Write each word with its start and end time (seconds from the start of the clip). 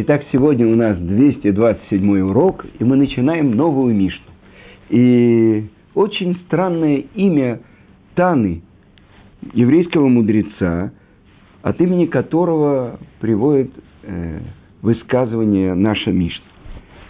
Итак, 0.00 0.22
сегодня 0.30 0.64
у 0.64 0.76
нас 0.76 0.96
227 0.96 2.20
урок, 2.20 2.64
и 2.78 2.84
мы 2.84 2.94
начинаем 2.94 3.50
новую 3.50 3.96
Мишну. 3.96 4.30
И 4.90 5.66
очень 5.92 6.36
странное 6.46 6.98
имя 7.16 7.58
Таны, 8.14 8.62
еврейского 9.54 10.06
мудреца, 10.06 10.92
от 11.62 11.80
имени 11.80 12.06
которого 12.06 13.00
приводит 13.18 13.72
э, 14.04 14.38
высказывание 14.82 15.74
наша 15.74 16.12
Мишна. 16.12 16.46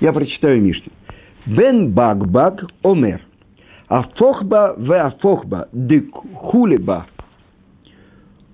Я 0.00 0.14
прочитаю 0.14 0.62
Мишну. 0.62 0.91
Бен 1.45 1.93
Багбаг 1.93 2.64
Омер. 2.82 3.20
Афохба 3.89 4.77
в 4.79 4.91
Афохба 4.98 5.68
декхулеба. 5.75 7.07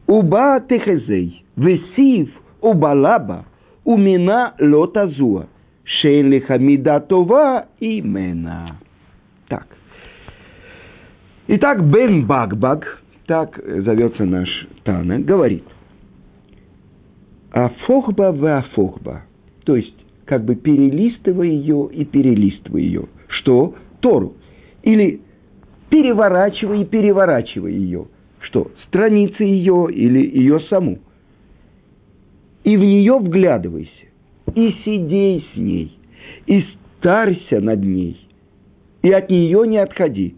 Уба 0.09 0.59
техезей. 0.59 1.45
Весив 1.55 2.31
убалаба. 2.61 3.45
Умина 3.85 4.55
лотазуа. 4.61 5.47
Шейн 5.85 6.31
лихамида 6.31 7.01
това 7.01 7.67
имена. 7.81 8.77
Так. 9.49 9.67
Итак, 11.49 11.85
Бен 11.85 12.27
Багбаг, 12.27 13.03
так 13.27 13.61
зовется 13.63 14.25
наш 14.25 14.49
Тана, 14.85 15.21
говорит. 15.21 15.65
Афохба 17.53 18.33
в 18.33 18.59
Афохба. 18.59 19.23
То 19.65 19.77
есть, 19.77 19.95
как 20.25 20.45
бы 20.45 20.55
перелистывая 20.55 21.49
ее 21.49 21.89
и 21.93 22.05
перелистывая 22.05 22.81
ее. 22.81 23.05
Что? 23.29 23.75
Тору. 24.01 24.35
Или 24.83 25.21
переворачивая 25.91 26.79
и 26.79 26.85
переворачивая 26.85 27.71
ее. 27.71 28.07
Что? 28.41 28.71
Страницы 28.87 29.45
ее 29.45 29.89
или 29.93 30.19
ее 30.19 30.61
саму. 30.69 30.99
И 32.65 32.77
в 32.77 32.81
нее 32.81 33.19
вглядывайся. 33.19 33.91
И 34.55 34.75
сидей 34.85 35.47
с 35.53 35.57
ней. 35.57 35.97
И 36.47 36.65
старься 36.99 37.61
над 37.61 37.83
ней. 37.85 38.19
И 39.03 39.11
от 39.11 39.31
нее 39.31 39.67
не 39.69 39.77
отходи. 39.79 40.35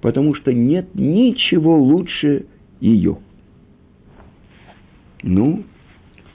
Потому 0.00 0.34
что 0.34 0.52
нет 0.52 0.94
ничего 0.94 1.76
лучше 1.78 2.46
ее. 2.80 3.18
Ну, 5.22 5.64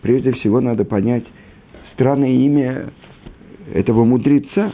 прежде 0.02 0.34
всего 0.34 0.60
надо 0.60 0.84
понять 0.84 1.24
странное 1.94 2.32
имя 2.32 2.92
этого 3.74 4.04
мудреца. 4.04 4.74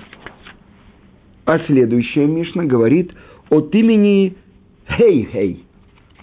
А 1.46 1.60
следующая 1.60 2.26
Мишна 2.26 2.64
говорит 2.64 3.14
от 3.50 3.76
имени 3.76 4.36
Хей-Хей. 4.88 5.64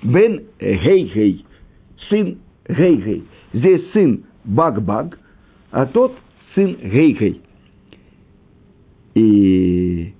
Бен 0.02 0.42
Хей-Хей. 0.58 1.44
Сын 2.08 2.38
Хей-Хей. 2.66 3.22
Здесь 3.52 3.82
сын 3.92 4.24
Баг-Баг, 4.44 5.18
а 5.70 5.86
тот 5.86 6.16
сын 6.54 6.76
Хей-Хей. 6.82 7.40
И 9.14 10.14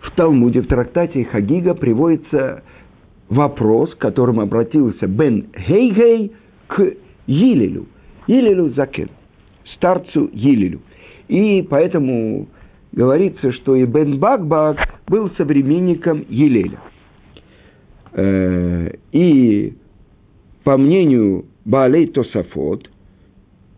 в 0.00 0.10
Талмуде, 0.12 0.60
в 0.60 0.68
трактате 0.68 1.24
Хагига 1.24 1.74
приводится 1.74 2.62
вопрос, 3.28 3.94
к 3.94 3.98
которому 3.98 4.42
обратился 4.42 5.06
Бен 5.06 5.46
Хейгей 5.56 6.32
к 6.68 6.94
Елелю. 7.26 7.86
Елелю 8.28 8.68
Закен, 8.70 9.08
старцу 9.74 10.30
Елелю. 10.32 10.80
И 11.26 11.66
поэтому 11.68 12.46
говорится, 12.92 13.52
что 13.52 13.74
и 13.74 13.84
Бен 13.84 14.18
Багбаг 14.18 14.78
был 15.08 15.30
современником 15.30 16.24
Елеля. 16.28 16.78
Э, 18.14 18.90
и 19.12 19.74
по 20.64 20.76
мнению 20.76 21.46
Баалей 21.64 22.06
Тосафот, 22.08 22.88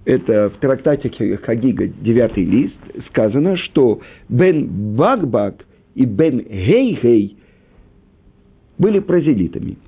это 0.04 0.50
в 0.50 0.58
трактате 0.58 1.10
Хагига, 1.38 1.86
девятый 1.86 2.44
лист, 2.44 2.76
сказано, 3.08 3.56
что 3.56 4.00
Бен 4.28 4.96
Багбаг 4.96 5.64
и 5.94 6.04
Бен 6.04 6.40
Гейгей 6.40 7.38
были 8.78 8.98
прозелитами 8.98 9.78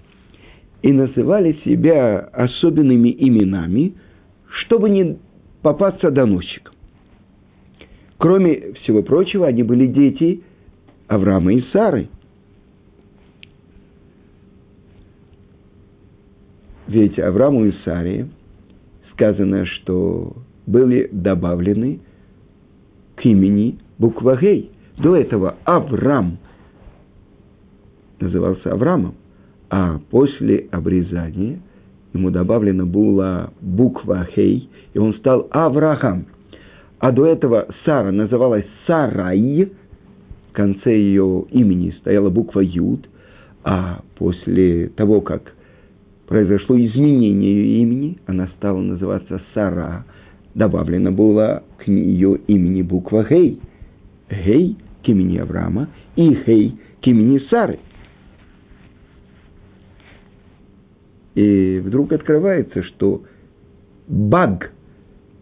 и 0.83 0.93
называли 0.93 1.59
себя 1.65 2.21
особенными 2.33 3.15
именами, 3.19 3.95
чтобы 4.63 4.89
не 4.89 5.19
попасться 5.63 6.11
доносчикам. 6.11 6.75
Кроме 8.19 8.73
всего 8.75 9.03
прочего, 9.03 9.47
они 9.47 9.63
были 9.63 9.87
дети 9.87 10.43
Авраама 11.09 11.53
и 11.53 11.63
Сары. 11.73 12.09
Ведь 16.89 17.19
Аврааму 17.19 17.67
и 17.67 17.73
Саре 17.85 18.29
сказано, 19.13 19.67
что 19.67 20.35
были 20.67 21.09
добавлены 21.11 22.01
к 23.17 23.25
имени 23.25 23.79
буква 23.99 24.37
Гей. 24.37 24.71
До 24.99 25.17
этого 25.17 25.57
Авраам 25.65 26.39
назывался 28.21 28.73
Авраамом, 28.73 29.15
а 29.69 29.99
после 30.11 30.69
обрезания 30.71 31.59
ему 32.15 32.31
добавлена 32.31 32.87
была 32.87 33.51
буква 33.61 34.27
Хей, 34.35 34.69
и 34.95 34.99
он 34.99 35.15
стал 35.15 35.49
Авраам. 35.51 36.27
А 36.99 37.11
до 37.11 37.27
этого 37.27 37.67
Сара 37.85 38.11
называлась 38.11 38.65
Сарай, 38.87 39.71
в 40.51 40.53
конце 40.53 40.97
ее 40.97 41.45
имени 41.51 41.91
стояла 41.99 42.31
буква 42.31 42.61
Юд, 42.61 43.07
а 43.65 44.01
после 44.17 44.89
того, 44.91 45.21
как 45.21 45.56
произошло 46.27 46.77
изменение 46.79 47.55
ее 47.55 47.83
имени, 47.83 48.19
она 48.27 48.49
стала 48.57 48.81
называться 48.81 49.41
Сара, 49.55 50.05
добавлена 50.55 51.13
была 51.13 51.63
к 51.79 51.87
ее 51.87 52.39
имени 52.47 52.83
буква 52.83 53.27
Гей. 53.29 53.61
Гей 54.31 54.77
к 55.05 55.09
имени 55.09 55.39
Авраама 55.39 55.89
и 56.17 56.35
Хей 56.45 56.75
к 57.01 57.07
имени 57.07 57.39
Сары. 57.51 57.79
И 61.35 61.81
вдруг 61.85 62.13
открывается, 62.13 62.83
что 62.83 63.23
баг, 64.09 64.73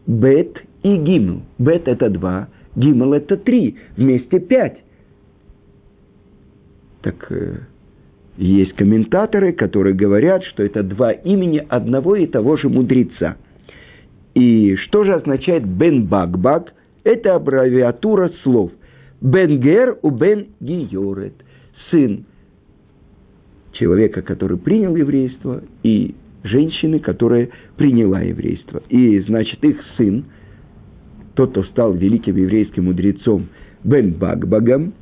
бет 0.07 0.63
и 0.83 0.97
гимл. 0.97 1.43
Бет 1.59 1.87
это 1.87 2.11
два, 2.11 2.49
гимл 2.75 3.13
это 3.13 3.37
три, 3.37 3.77
вместе 3.97 4.41
пять. 4.41 4.79
Так 7.03 7.31
э, 7.31 7.61
есть 8.37 8.73
комментаторы, 8.75 9.53
которые 9.53 9.95
говорят, 9.95 10.45
что 10.45 10.63
это 10.63 10.83
два 10.83 11.13
имени 11.13 11.65
одного 11.69 12.17
и 12.17 12.27
того 12.27 12.57
же 12.57 12.69
мудреца. 12.69 13.37
И 14.35 14.75
что 14.77 15.05
же 15.05 15.15
означает 15.15 15.65
бен 15.65 16.07
багбаг? 16.07 16.73
Это 17.05 17.37
аббревиатура 17.37 18.33
слов. 18.43 18.73
Бен 19.21 19.61
гер 19.61 19.99
у 20.03 20.11
бен 20.11 20.49
гиорет. 20.61 21.35
Сын 21.91 22.25
человека, 23.73 24.23
который 24.23 24.57
принял 24.57 24.97
еврейство, 24.97 25.63
и 25.83 26.15
женщины, 26.43 26.99
которая 26.99 27.51
приняла 27.77 28.21
еврейство. 28.21 28.83
И, 28.89 29.21
значит, 29.21 29.63
их 29.65 29.81
сын, 29.97 30.25
тот, 31.35 31.51
кто 31.51 31.65
стал 31.65 31.95
великим 31.95 32.37
еврейским 32.37 32.85
мудрецом 32.85 33.47
Бен 33.83 34.13
Багбагом, 34.13 34.93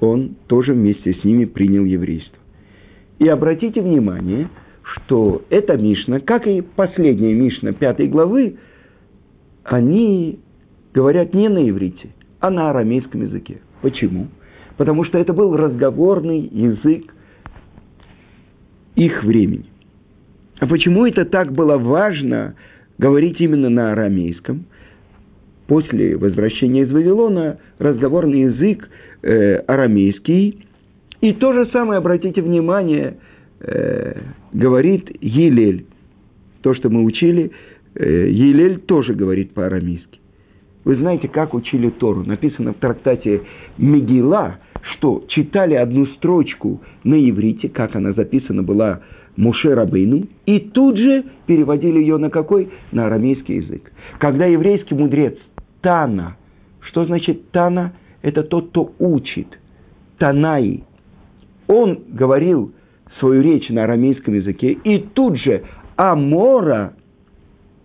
он 0.00 0.36
тоже 0.48 0.74
вместе 0.74 1.14
с 1.14 1.24
ними 1.24 1.44
принял 1.44 1.84
еврейство. 1.84 2.41
И 3.22 3.28
обратите 3.28 3.80
внимание, 3.80 4.48
что 4.82 5.42
эта 5.48 5.76
Мишна, 5.76 6.18
как 6.18 6.48
и 6.48 6.60
последняя 6.60 7.32
Мишна 7.32 7.72
пятой 7.72 8.08
главы, 8.08 8.56
они 9.62 10.40
говорят 10.92 11.32
не 11.32 11.48
на 11.48 11.70
иврите, 11.70 12.08
а 12.40 12.50
на 12.50 12.70
арамейском 12.70 13.22
языке. 13.22 13.60
Почему? 13.80 14.26
Потому 14.76 15.04
что 15.04 15.18
это 15.18 15.32
был 15.32 15.56
разговорный 15.56 16.40
язык 16.40 17.14
их 18.96 19.22
времени. 19.22 19.66
А 20.58 20.66
почему 20.66 21.06
это 21.06 21.24
так 21.24 21.52
было 21.52 21.78
важно 21.78 22.56
говорить 22.98 23.40
именно 23.40 23.68
на 23.68 23.92
арамейском? 23.92 24.64
После 25.68 26.16
возвращения 26.16 26.82
из 26.82 26.90
Вавилона 26.90 27.58
разговорный 27.78 28.40
езык 28.40 28.90
э, 29.22 29.58
арамейский. 29.58 30.66
И 31.22 31.32
то 31.34 31.52
же 31.52 31.66
самое, 31.66 31.98
обратите 31.98 32.42
внимание, 32.42 33.16
э, 33.60 34.20
говорит 34.52 35.08
Елель. 35.20 35.86
То, 36.62 36.74
что 36.74 36.90
мы 36.90 37.04
учили, 37.04 37.52
э, 37.94 38.28
Елель 38.28 38.80
тоже 38.80 39.14
говорит 39.14 39.54
по-арамейски. 39.54 40.18
Вы 40.84 40.96
знаете, 40.96 41.28
как 41.28 41.54
учили 41.54 41.90
Тору? 41.90 42.24
Написано 42.24 42.72
в 42.72 42.78
трактате 42.78 43.42
Мегила, 43.78 44.58
что 44.82 45.24
читали 45.28 45.74
одну 45.74 46.06
строчку 46.06 46.80
на 47.04 47.14
иврите, 47.14 47.68
как 47.68 47.94
она 47.94 48.12
записана 48.14 48.64
была 48.64 49.02
Муше 49.36 49.76
Рабейну, 49.76 50.26
и 50.44 50.58
тут 50.58 50.96
же 50.98 51.24
переводили 51.46 52.00
ее 52.00 52.16
на 52.16 52.30
какой? 52.30 52.68
На 52.90 53.06
арамейский 53.06 53.58
язык. 53.58 53.92
Когда 54.18 54.46
еврейский 54.46 54.96
мудрец 54.96 55.36
Тана, 55.82 56.36
что 56.80 57.04
значит 57.04 57.52
Тана? 57.52 57.92
Это 58.22 58.42
тот, 58.42 58.70
кто 58.70 58.92
учит. 58.98 59.46
Танаи. 60.18 60.82
Он 61.66 62.00
говорил 62.08 62.72
свою 63.18 63.42
речь 63.42 63.68
на 63.68 63.84
арамейском 63.84 64.34
языке, 64.34 64.72
и 64.72 64.98
тут 64.98 65.38
же 65.38 65.62
Амора, 65.96 66.94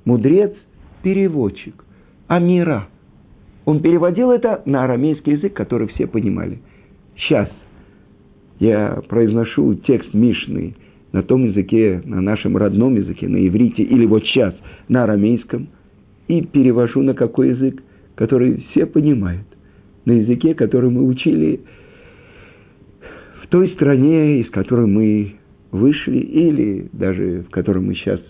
мудрец, 0.06 0.54
переводчик, 1.04 1.86
Амира. 2.28 2.88
Он 3.66 3.82
переводил 3.82 4.32
это 4.32 4.62
на 4.66 4.84
арамейский 4.84 5.34
язык, 5.34 5.54
который 5.54 5.88
все 5.90 6.08
понимали. 6.08 6.60
Сейчас 7.18 7.50
я 8.60 9.02
произношу 9.10 9.76
текст 9.76 10.14
Мишны 10.14 10.76
на 11.12 11.24
том 11.24 11.46
языке, 11.46 12.02
на 12.06 12.22
нашем 12.22 12.58
родном 12.58 12.96
языке, 12.96 13.28
на 13.28 13.46
иврите, 13.48 13.84
или 13.84 14.06
вот 14.06 14.24
сейчас 14.24 14.56
на 14.88 15.04
арамейском, 15.04 15.70
и 16.28 16.42
перевожу 16.42 17.02
на 17.02 17.14
какой 17.14 17.50
язык, 17.50 17.84
который 18.16 18.66
все 18.72 18.86
понимают. 18.86 19.48
На 20.06 20.14
языке, 20.14 20.54
который 20.54 20.90
мы 20.90 21.06
учили 21.06 21.62
той 23.50 23.70
стране, 23.70 24.42
из 24.42 24.50
которой 24.50 24.88
мы 24.88 25.36
вышли, 25.72 26.18
или 26.18 26.90
даже 26.94 27.44
в 27.48 27.50
которой 27.50 27.80
мы 27.80 27.96
сейчас 27.96 28.22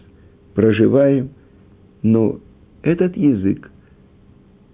проживаем. 0.54 1.30
Но 2.04 2.40
этот 2.84 3.18
язык, 3.18 3.72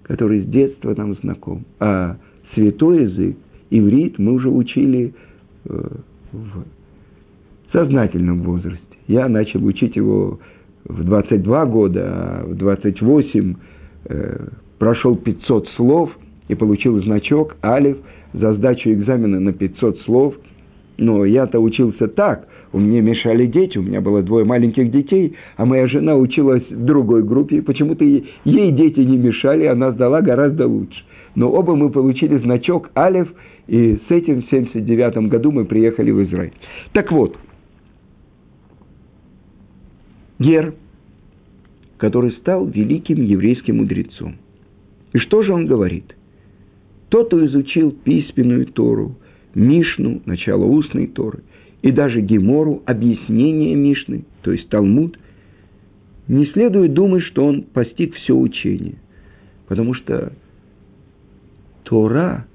который 0.03 0.41
с 0.41 0.45
детства 0.45 0.93
нам 0.95 1.15
знаком, 1.15 1.65
а 1.79 2.17
святой 2.53 3.03
язык, 3.03 3.37
иврит, 3.69 4.19
мы 4.19 4.33
уже 4.33 4.49
учили 4.49 5.13
э, 5.65 5.87
в 6.31 7.71
сознательном 7.71 8.43
возрасте. 8.43 8.79
Я 9.07 9.27
начал 9.27 9.63
учить 9.65 9.95
его 9.95 10.39
в 10.85 11.03
22 11.03 11.65
года, 11.65 12.01
а 12.05 12.45
в 12.45 12.55
28 12.55 13.55
э, 14.05 14.47
прошел 14.77 15.15
500 15.15 15.67
слов 15.69 16.11
и 16.47 16.55
получил 16.55 17.01
значок 17.01 17.55
Алиф 17.63 17.97
за 18.33 18.53
сдачу 18.53 18.91
экзамена 18.91 19.39
на 19.39 19.53
500 19.53 19.99
слов. 20.01 20.35
Но 20.97 21.25
я-то 21.25 21.59
учился 21.59 22.07
так, 22.07 22.47
у 22.71 22.79
меня 22.79 23.01
мешали 23.01 23.45
дети, 23.45 23.77
у 23.77 23.83
меня 23.83 24.01
было 24.01 24.21
двое 24.21 24.45
маленьких 24.45 24.91
детей, 24.91 25.35
а 25.57 25.65
моя 25.65 25.87
жена 25.87 26.15
училась 26.15 26.67
в 26.69 26.85
другой 26.85 27.23
группе, 27.23 27.61
почему-то 27.61 28.03
ей 28.03 28.71
дети 28.71 28.99
не 28.99 29.17
мешали, 29.17 29.65
она 29.65 29.91
сдала 29.91 30.21
гораздо 30.21 30.67
лучше. 30.67 31.03
Но 31.35 31.51
оба 31.51 31.75
мы 31.75 31.89
получили 31.89 32.37
значок 32.37 32.91
Алиф, 32.95 33.31
и 33.67 33.99
с 34.07 34.11
этим 34.11 34.41
в 34.41 34.49
79 34.49 35.29
году 35.29 35.51
мы 35.51 35.65
приехали 35.65 36.11
в 36.11 36.23
Израиль. 36.23 36.53
Так 36.91 37.11
вот, 37.11 37.37
Гер, 40.39 40.73
который 41.97 42.31
стал 42.33 42.67
великим 42.67 43.23
еврейским 43.23 43.77
мудрецом. 43.77 44.35
И 45.13 45.19
что 45.19 45.43
же 45.43 45.53
он 45.53 45.67
говорит? 45.67 46.15
Тот, 47.13 47.27
кто 47.27 47.45
изучил 47.45 47.91
письменную 47.91 48.65
Тору, 48.65 49.15
Мишну, 49.53 50.23
начало 50.25 50.63
устной 50.65 51.05
Торы, 51.05 51.43
и 51.83 51.91
даже 51.91 52.21
Гемору, 52.21 52.81
объяснение 52.87 53.75
Мишны, 53.75 54.25
то 54.41 54.51
есть 54.51 54.67
Талмуд, 54.69 55.19
не 56.27 56.47
следует 56.47 56.93
думать, 56.93 57.21
что 57.25 57.45
он 57.45 57.65
постиг 57.65 58.15
все 58.15 58.35
учение. 58.35 58.95
Потому 59.67 59.93
что 59.93 60.33
Тора 61.83 62.47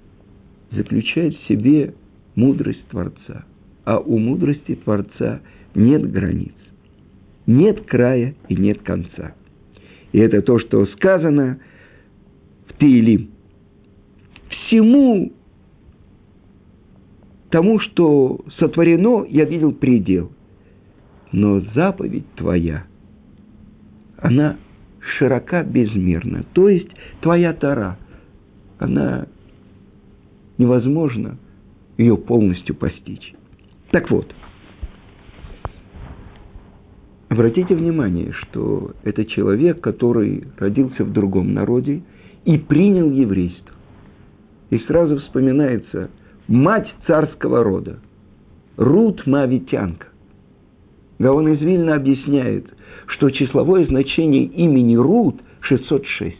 заключает 0.72 1.36
в 1.36 1.46
себе 1.46 1.94
мудрость 2.34 2.84
Творца, 2.90 3.44
а 3.84 4.00
у 4.00 4.18
мудрости 4.18 4.74
Творца 4.74 5.40
нет 5.76 6.10
границ 6.10 6.54
нет 7.46 7.86
края 7.86 8.34
и 8.48 8.56
нет 8.56 8.82
конца. 8.82 9.34
И 10.12 10.18
это 10.18 10.42
то, 10.42 10.58
что 10.58 10.84
сказано 10.86 11.60
в 12.66 12.74
Таилим. 12.74 13.30
Всему 14.68 15.32
тому, 17.50 17.80
что 17.80 18.40
сотворено, 18.58 19.24
я 19.24 19.44
видел 19.44 19.72
предел. 19.72 20.30
Но 21.32 21.60
заповедь 21.74 22.30
твоя, 22.36 22.84
она 24.18 24.56
широка 25.00 25.62
безмерно. 25.62 26.44
То 26.52 26.68
есть 26.68 26.88
твоя 27.22 27.54
тара, 27.54 27.98
она 28.78 29.26
невозможно 30.58 31.38
ее 31.96 32.16
полностью 32.16 32.74
постичь. 32.74 33.34
Так 33.90 34.10
вот, 34.10 34.34
Обратите 37.30 37.74
внимание, 37.74 38.32
что 38.32 38.92
это 39.04 39.26
человек, 39.26 39.82
который 39.82 40.44
родился 40.56 41.04
в 41.04 41.12
другом 41.12 41.52
народе 41.52 42.02
и 42.46 42.56
принял 42.56 43.10
еврейство. 43.10 43.77
И 44.70 44.78
сразу 44.80 45.18
вспоминается 45.18 46.10
мать 46.46 46.92
царского 47.06 47.62
рода, 47.62 47.98
Рут 48.76 49.26
Мавитянка. 49.26 50.08
Гаон 51.18 51.48
из 51.48 51.60
Вильна 51.60 51.94
объясняет, 51.94 52.66
что 53.06 53.30
числовое 53.30 53.86
значение 53.86 54.44
имени 54.44 54.96
Рут 54.96 55.36
606. 55.62 56.36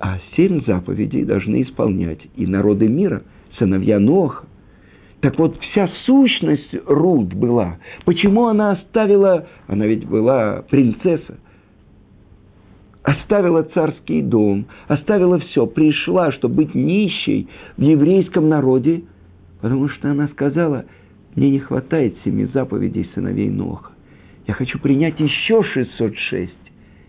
А 0.00 0.18
семь 0.36 0.64
заповедей 0.64 1.24
должны 1.24 1.62
исполнять 1.62 2.20
и 2.36 2.46
народы 2.46 2.88
мира, 2.88 3.22
сыновья 3.58 3.98
Ноха, 3.98 4.46
так 5.22 5.38
вот, 5.38 5.56
вся 5.60 5.88
сущность 6.04 6.74
Рут 6.84 7.32
была. 7.32 7.78
Почему 8.04 8.48
она 8.48 8.72
оставила, 8.72 9.46
она 9.68 9.86
ведь 9.86 10.04
была 10.04 10.64
принцесса, 10.68 11.38
оставила 13.02 13.62
царский 13.62 14.22
дом, 14.22 14.66
оставила 14.86 15.38
все, 15.38 15.66
пришла, 15.66 16.32
чтобы 16.32 16.56
быть 16.56 16.74
нищей 16.74 17.48
в 17.76 17.82
еврейском 17.82 18.48
народе, 18.48 19.02
потому 19.60 19.88
что 19.88 20.10
она 20.10 20.28
сказала, 20.28 20.84
мне 21.34 21.50
не 21.50 21.58
хватает 21.58 22.16
семи 22.24 22.44
заповедей 22.46 23.08
сыновей 23.14 23.48
Ноха. 23.48 23.92
Я 24.46 24.54
хочу 24.54 24.78
принять 24.78 25.18
еще 25.18 25.62
606 25.62 26.52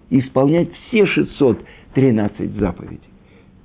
и 0.10 0.20
исполнять 0.20 0.70
все 0.88 1.06
613 1.06 2.52
заповедей. 2.58 3.00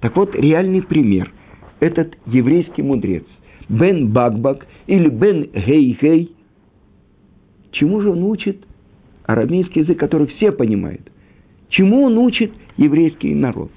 Так 0.00 0.16
вот, 0.16 0.34
реальный 0.34 0.82
пример. 0.82 1.32
Этот 1.80 2.16
еврейский 2.26 2.82
мудрец 2.82 3.24
Бен 3.68 4.08
Бакбак 4.08 4.66
или 4.86 5.08
Бен 5.08 5.50
Гей-Гей. 5.52 6.34
Чему 7.72 8.00
же 8.00 8.10
он 8.10 8.24
учит 8.24 8.64
арамейский 9.26 9.82
язык, 9.82 9.98
который 9.98 10.26
все 10.28 10.50
понимают? 10.50 11.12
Чему 11.70 12.04
он 12.04 12.18
учит 12.18 12.52
еврейский 12.76 13.34
народ? 13.34 13.70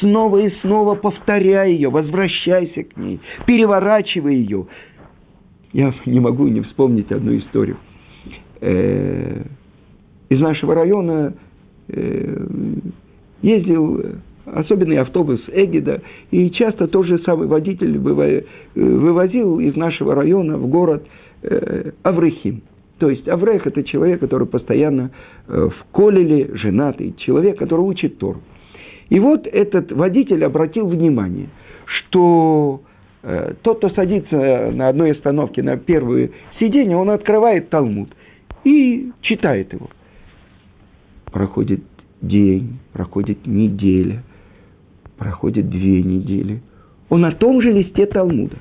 Снова 0.00 0.38
и 0.38 0.50
снова 0.62 0.94
повторяй 0.94 1.72
ее, 1.72 1.90
возвращайся 1.90 2.84
к 2.84 2.96
ней, 2.96 3.20
переворачивай 3.46 4.36
ее. 4.36 4.66
Я 5.72 5.92
не 6.06 6.20
могу 6.20 6.48
не 6.48 6.62
вспомнить 6.62 7.12
одну 7.12 7.36
историю. 7.36 7.76
Э, 8.60 9.42
из 10.30 10.40
нашего 10.40 10.74
района 10.74 11.34
э, 11.88 12.46
ездил 13.42 14.02
особенный 14.46 14.98
автобус 14.98 15.40
Эгида, 15.48 16.02
и 16.30 16.50
часто 16.50 16.86
тот 16.88 17.06
же 17.06 17.18
самый 17.18 17.46
водитель 17.46 17.98
вывозил 17.98 19.60
из 19.60 19.76
нашего 19.76 20.14
района 20.14 20.56
в 20.56 20.66
город 20.68 21.06
э, 21.42 21.92
Аврехим. 22.02 22.62
То 22.98 23.10
есть 23.10 23.28
Аврех– 23.28 23.66
это 23.66 23.84
человек, 23.84 24.20
который 24.20 24.46
постоянно 24.46 25.10
э, 25.46 25.68
в 25.68 25.92
колеле, 25.92 26.50
женатый, 26.54 27.14
человек, 27.18 27.58
который 27.58 27.80
учит 27.80 28.18
Тору. 28.18 28.40
И 29.08 29.20
вот 29.20 29.46
этот 29.46 29.92
водитель 29.92 30.44
обратил 30.44 30.86
внимание, 30.86 31.48
что 31.86 32.82
э, 33.22 33.54
тот, 33.62 33.78
кто 33.78 33.90
садится 33.90 34.70
на 34.72 34.88
одной 34.88 35.12
остановке 35.12 35.62
на 35.62 35.76
первое 35.76 36.30
сиденье, 36.58 36.96
он 36.96 37.10
открывает 37.10 37.70
Талмуд 37.70 38.10
и 38.64 39.12
читает 39.20 39.72
его. 39.72 39.88
Проходит 41.30 41.82
день, 42.20 42.78
проходит 42.92 43.46
неделя, 43.46 44.22
Проходит 45.18 45.68
две 45.68 46.00
недели. 46.02 46.62
Он 47.08 47.22
на 47.22 47.32
том 47.32 47.60
же 47.60 47.72
листе 47.72 48.06
Талмуда. 48.06 48.56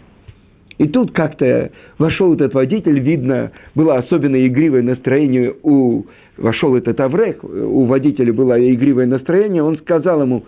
И 0.78 0.88
тут 0.88 1.12
как-то 1.12 1.72
вошел 1.98 2.34
этот 2.34 2.54
водитель, 2.54 3.00
видно, 3.00 3.52
было 3.74 3.98
особенно 3.98 4.46
игривое 4.46 4.84
настроение 4.84 5.54
у... 5.64 6.04
Вошел 6.38 6.76
этот 6.76 7.00
Аврех, 7.00 7.44
у 7.44 7.86
водителя 7.86 8.32
было 8.32 8.60
игривое 8.72 9.08
настроение, 9.08 9.64
он 9.64 9.80
сказал 9.80 10.22
ему, 10.22 10.46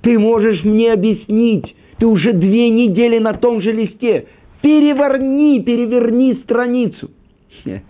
ты 0.00 0.18
можешь 0.18 0.64
мне 0.64 0.92
объяснить, 0.92 1.76
ты 1.98 2.06
уже 2.06 2.32
две 2.32 2.70
недели 2.70 3.20
на 3.20 3.34
том 3.34 3.62
же 3.62 3.70
листе, 3.70 4.26
переверни, 4.62 5.62
переверни 5.62 6.34
страницу. 6.42 7.08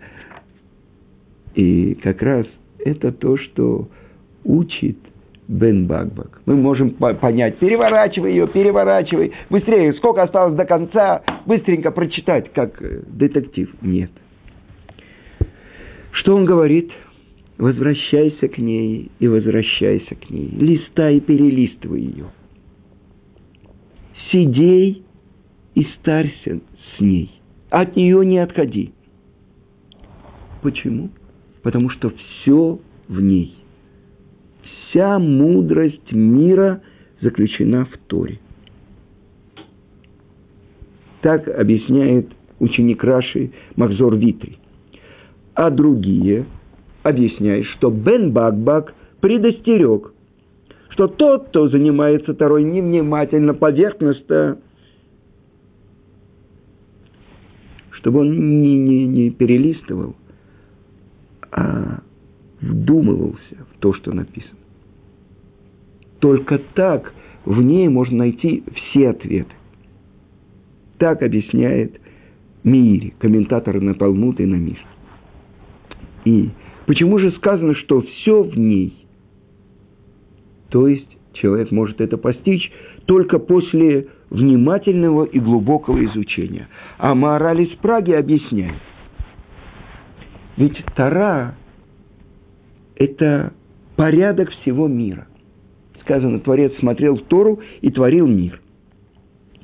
И 1.55 1.95
как 2.03 2.21
раз 2.21 2.47
это 2.85 3.13
то, 3.13 3.39
что 3.39 3.89
учит 4.45 4.99
Бен 5.53 5.87
Багбак. 5.87 6.41
Мы 6.47 6.57
можем 6.57 6.93
понять, 6.93 7.59
переворачивай 7.59 8.31
ее, 8.31 8.49
переворачивай, 8.49 9.33
быстрее, 9.51 9.93
сколько 9.95 10.23
осталось 10.23 10.57
до 10.57 10.65
конца, 10.65 11.23
быстренько 11.45 11.91
прочитать, 11.91 12.51
как 12.55 12.81
э, 12.81 13.03
детектив. 13.07 13.71
Нет. 13.83 14.11
Что 16.13 16.37
он 16.37 16.47
говорит? 16.47 16.91
Возвращайся 17.59 18.49
к 18.49 18.57
ней 18.57 19.11
и 19.19 19.29
возвращайся 19.29 20.15
к 20.15 20.31
ней. 20.31 20.49
Листай 20.57 21.19
и 21.19 21.21
перелистывай 21.21 22.01
ее. 22.01 22.27
Сидей 24.31 25.05
и 25.75 25.85
старься 25.99 26.61
с 26.97 27.01
ней. 27.01 27.31
от 27.69 27.95
нее 27.95 28.25
не 28.25 28.39
отходи. 28.39 28.93
Почему? 30.63 31.11
Потому 31.63 31.91
что 31.91 32.11
все 32.11 32.79
в 33.09 33.21
ней. 33.21 33.62
Вся 34.93 35.19
мудрость 35.19 36.13
мира 36.13 36.83
заключена 37.23 37.87
в 37.87 37.97
Торе. 38.09 38.39
Так 41.23 41.49
объясняет 41.49 42.29
ученик 42.59 43.03
Раши 43.03 43.53
Махзор 43.77 44.17
Витри. 44.17 44.59
А 45.55 45.71
другие 45.71 46.45
объясняют, 47.03 47.67
что 47.69 47.91
Бен 47.91 48.33
Бакбак 48.33 48.95
предостерег, 49.21 50.13
что 50.91 51.07
тот, 51.07 51.49
кто 51.49 51.69
занимается 51.69 52.35
Торой 52.35 52.63
невнимательно, 52.63 53.55
поверхностно, 53.55 54.59
чтобы 57.93 58.21
он 58.21 58.61
не, 58.61 58.77
не, 58.77 59.07
не 59.07 59.31
перелистывал, 59.31 60.17
а 61.51 62.01
вдумывался 62.61 63.57
в 63.75 63.81
то, 63.81 63.95
что 63.95 64.13
написано. 64.13 64.62
Только 66.23 66.59
так 66.59 67.13
в 67.45 67.61
ней 67.61 67.89
можно 67.89 68.19
найти 68.19 68.63
все 68.77 69.11
ответы. 69.11 69.53
Так 70.99 71.21
объясняет 71.21 72.01
Мири, 72.63 73.13
комментатор 73.19 73.81
на 73.81 73.95
Талмуд 73.95 74.39
и 74.39 74.47
на 74.47 74.55
Миш. 74.55 74.79
И 76.25 76.51
почему 76.87 77.19
же 77.19 77.33
сказано, 77.33 77.75
что 77.75 78.03
все 78.03 78.45
в 78.45 78.57
ней? 78.57 79.05
То 80.69 80.87
есть 80.87 81.09
человек 81.33 81.73
может 81.73 82.01
это 82.01 82.17
постичь 82.17 82.71
только 83.07 83.41
после 83.41 84.07
внимательного 84.31 85.25
и 85.25 85.41
глубокого 85.41 86.05
изучения. 86.05 86.69
А 86.99 87.17
Маораль 87.17 87.63
из 87.63 87.77
Праги 87.79 88.13
объясняет. 88.13 88.81
Ведь 90.57 90.85
Тара– 90.95 91.57
это 92.95 93.53
порядок 93.97 94.51
всего 94.51 94.87
мира. 94.87 95.27
Сказано, 96.13 96.41
Творец 96.41 96.75
смотрел 96.79 97.17
в 97.17 97.23
Тору 97.23 97.61
и 97.81 97.91
творил 97.91 98.27
мир. 98.27 98.61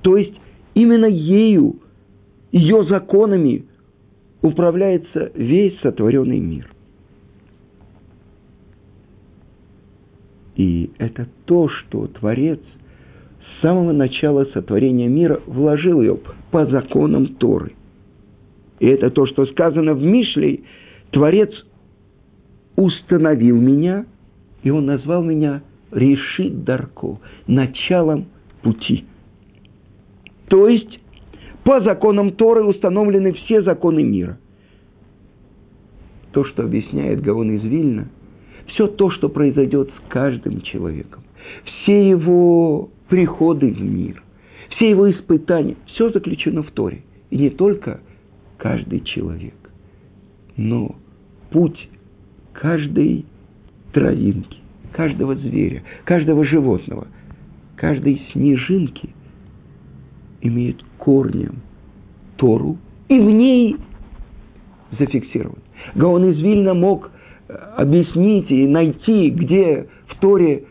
То 0.01 0.17
есть 0.17 0.33
именно 0.73 1.05
ею, 1.05 1.77
ее 2.53 2.85
законами 2.85 3.67
управляется 4.41 5.31
весь 5.35 5.79
сотворенный 5.81 6.39
мир. 6.39 6.71
И 10.57 10.91
это 10.97 11.29
то, 11.45 11.69
что 11.69 12.07
Творец 12.07 12.61
с 12.61 13.61
самого 13.61 13.93
начала 13.93 14.47
сотворения 14.47 15.09
мира 15.09 15.43
вложил 15.45 16.01
ее 16.01 16.19
по 16.51 16.65
законам 16.65 17.27
Торы. 17.35 17.73
И 18.81 18.87
это 18.87 19.11
то, 19.11 19.27
что 19.27 19.45
сказано 19.45 19.93
в 19.93 20.03
Мишле. 20.03 20.61
Творец 21.11 21.51
установил 22.77 23.61
меня, 23.61 24.07
и 24.63 24.71
он 24.71 24.87
назвал 24.87 25.23
меня 25.23 25.61
решит 25.91 26.65
Дарко, 26.65 27.19
началом 27.47 28.27
пути. 28.63 29.05
То 30.49 30.69
есть, 30.69 31.01
по 31.65 31.81
законам 31.81 32.33
Торы 32.33 32.65
установлены 32.65 33.33
все 33.33 33.63
законы 33.63 34.03
мира. 34.03 34.39
То, 36.33 36.45
что 36.45 36.65
объясняет 36.65 37.21
Гаон 37.21 37.53
из 37.57 37.63
Вильна, 37.63 38.09
все 38.69 38.87
то, 38.87 39.11
что 39.11 39.29
произойдет 39.29 39.91
с 39.91 40.11
каждым 40.11 40.61
человеком, 40.61 41.23
все 41.65 42.09
его 42.09 42.91
приходы 43.09 43.73
в 43.73 43.81
мир, 43.81 44.23
все 44.71 44.91
его 44.91 45.11
испытания, 45.11 45.77
все 45.87 46.11
заключено 46.11 46.63
в 46.63 46.71
Торе. 46.71 47.03
И 47.31 47.37
не 47.37 47.51
только 47.51 48.01
каждый 48.57 49.01
человек, 49.01 49.55
но 50.57 50.97
путь 51.51 51.89
каждой 52.53 53.25
травинки, 53.93 54.59
каждого 54.93 55.35
зверя, 55.37 55.83
каждого 56.05 56.45
животного, 56.45 57.07
каждой 57.77 58.23
снежинки 58.33 59.11
имеет 60.41 60.83
корнем 60.99 61.57
Тору 62.37 62.77
и 63.09 63.19
в 63.19 63.31
ней 63.31 63.77
зафиксирован. 64.99 65.59
Гаон 65.95 66.31
из 66.31 66.39
Вильна 66.41 66.75
мог 66.75 67.11
э, 67.49 67.53
объяснить 67.77 68.51
и 68.51 68.67
найти, 68.67 69.31
где 69.31 69.89
в 70.07 70.17
Торе 70.19 70.65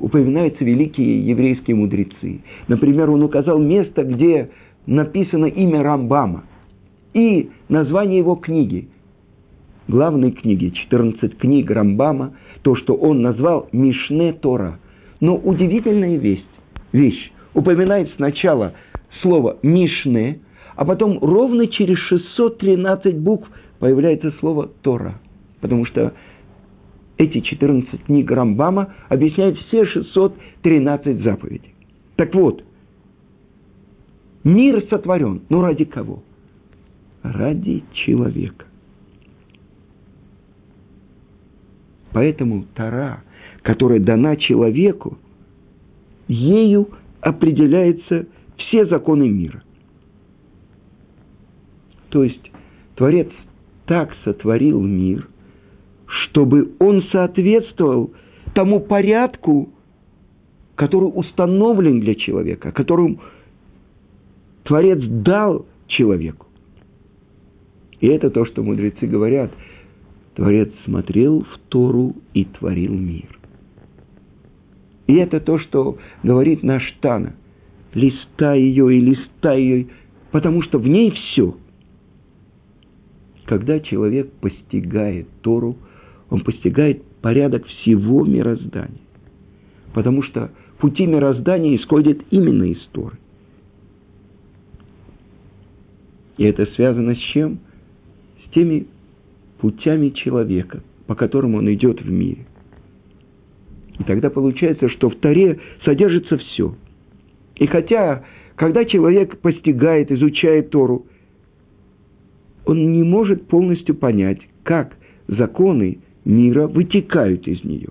упоминаются 0.00 0.64
великие 0.64 1.26
еврейские 1.26 1.76
мудрецы. 1.76 2.42
Например, 2.68 3.10
он 3.10 3.22
указал 3.22 3.58
место, 3.58 4.04
где 4.04 4.50
написано 4.86 5.46
имя 5.46 5.82
Рамбама 5.82 6.44
и 7.14 7.50
название 7.68 8.18
его 8.18 8.34
книги. 8.34 8.88
Главной 9.88 10.30
книги, 10.30 10.68
14 10.68 11.38
книг 11.38 11.70
Рамбама, 11.70 12.34
то, 12.62 12.76
что 12.76 12.94
он 12.94 13.22
назвал 13.22 13.68
Мишне 13.72 14.32
Тора. 14.32 14.78
Но 15.20 15.36
удивительная 15.36 16.16
весть, 16.18 16.44
вещь. 16.92 17.32
Упоминает 17.54 18.10
сначала 18.16 18.74
слово 19.20 19.58
Мишне, 19.62 20.40
а 20.76 20.84
потом 20.84 21.18
ровно 21.20 21.66
через 21.66 21.98
613 21.98 23.18
букв 23.18 23.48
появляется 23.78 24.32
слово 24.38 24.68
Тора. 24.82 25.20
Потому 25.60 25.84
что 25.86 26.12
эти 27.18 27.40
14 27.40 28.04
книг 28.04 28.30
Рамбама 28.30 28.94
объясняют 29.08 29.58
все 29.58 29.84
613 29.84 31.22
заповедей. 31.22 31.74
Так 32.16 32.34
вот, 32.34 32.64
мир 34.44 34.84
сотворен, 34.88 35.42
но 35.48 35.62
ради 35.62 35.84
кого? 35.84 36.22
Ради 37.22 37.84
человека. 37.92 38.66
Поэтому 42.12 42.64
Тара, 42.74 43.22
которая 43.62 44.00
дана 44.00 44.36
человеку, 44.36 45.18
ею 46.28 46.88
определяются 47.20 48.26
все 48.56 48.86
законы 48.86 49.28
мира. 49.28 49.62
То 52.10 52.24
есть 52.24 52.50
Творец 52.96 53.28
так 53.86 54.14
сотворил 54.24 54.80
мир, 54.80 55.28
чтобы 56.06 56.72
он 56.78 57.02
соответствовал 57.10 58.12
тому 58.54 58.80
порядку, 58.80 59.70
который 60.74 61.06
установлен 61.06 62.00
для 62.00 62.14
человека, 62.14 62.72
которым 62.72 63.20
Творец 64.64 64.98
дал 65.02 65.66
человеку. 65.86 66.46
И 68.00 68.08
это 68.08 68.30
то, 68.30 68.44
что 68.44 68.62
мудрецы 68.62 69.06
говорят. 69.06 69.52
Творец 70.34 70.70
смотрел 70.84 71.42
в 71.42 71.58
Тору 71.68 72.16
и 72.34 72.44
творил 72.44 72.94
мир. 72.94 73.38
И 75.06 75.14
это 75.14 75.40
то, 75.40 75.58
что 75.58 75.98
говорит 76.22 76.62
наш 76.62 76.82
Тана. 77.00 77.34
Листай 77.94 78.60
ее 78.60 78.96
и 78.96 79.00
листай 79.00 79.60
ее, 79.60 79.86
потому 80.30 80.62
что 80.62 80.78
в 80.78 80.88
ней 80.88 81.10
все. 81.10 81.56
Когда 83.44 83.80
человек 83.80 84.32
постигает 84.40 85.28
Тору– 85.42 85.76
он 86.32 86.40
постигает 86.40 87.04
порядок 87.20 87.66
всего 87.66 88.24
мироздания. 88.24 89.02
Потому 89.92 90.22
что 90.22 90.50
пути 90.78 91.04
мироздания 91.04 91.76
исходят 91.76 92.20
именно 92.30 92.62
из 92.62 92.80
Торы. 92.92 93.18
И 96.38 96.44
это 96.44 96.64
связано 96.74 97.14
с 97.14 97.18
чем? 97.18 97.58
С 98.46 98.54
теми 98.54 98.86
путями 99.62 100.08
человека, 100.08 100.82
по 101.06 101.14
которым 101.14 101.54
он 101.54 101.72
идет 101.72 102.02
в 102.02 102.10
мире. 102.10 102.44
И 104.00 104.02
тогда 104.02 104.28
получается, 104.28 104.88
что 104.88 105.08
в 105.08 105.14
Торе 105.14 105.60
содержится 105.84 106.36
все. 106.36 106.74
И 107.54 107.66
хотя, 107.68 108.24
когда 108.56 108.84
человек 108.84 109.38
постигает, 109.38 110.10
изучает 110.10 110.70
Тору, 110.70 111.06
он 112.64 112.90
не 112.90 113.04
может 113.04 113.46
полностью 113.46 113.94
понять, 113.94 114.40
как 114.64 114.96
законы 115.28 115.98
мира 116.24 116.66
вытекают 116.66 117.46
из 117.46 117.62
нее. 117.62 117.90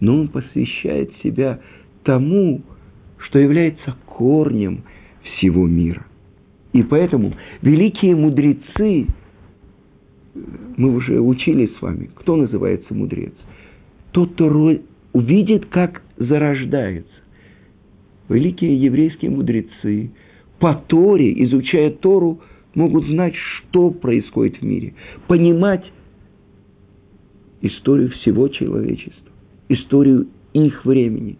Но 0.00 0.18
он 0.18 0.28
посвящает 0.28 1.12
себя 1.22 1.60
тому, 2.02 2.62
что 3.18 3.38
является 3.38 3.94
корнем 4.06 4.82
всего 5.22 5.68
мира. 5.68 6.04
И 6.72 6.82
поэтому 6.82 7.34
великие 7.60 8.16
мудрецы, 8.16 9.06
мы 10.34 10.94
уже 10.94 11.20
учили 11.20 11.70
с 11.78 11.82
вами, 11.82 12.10
кто 12.14 12.36
называется 12.36 12.94
мудрец? 12.94 13.32
Тот, 14.12 14.32
кто 14.32 14.78
увидит, 15.12 15.66
как 15.66 16.02
зарождается. 16.16 17.10
Великие 18.28 18.76
еврейские 18.76 19.30
мудрецы 19.30 20.10
по 20.58 20.74
Торе, 20.74 21.44
изучая 21.44 21.90
Тору, 21.90 22.40
могут 22.74 23.06
знать, 23.06 23.34
что 23.34 23.90
происходит 23.90 24.58
в 24.58 24.62
мире, 24.62 24.94
понимать, 25.26 25.84
историю 27.60 28.10
всего 28.10 28.48
человечества, 28.48 29.32
историю 29.68 30.28
их 30.52 30.84
времени. 30.84 31.36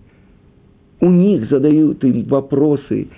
У 1.01 1.11
них 1.11 1.49
задают 1.49 2.05
им 2.05 2.25
вопросы, 2.25 3.09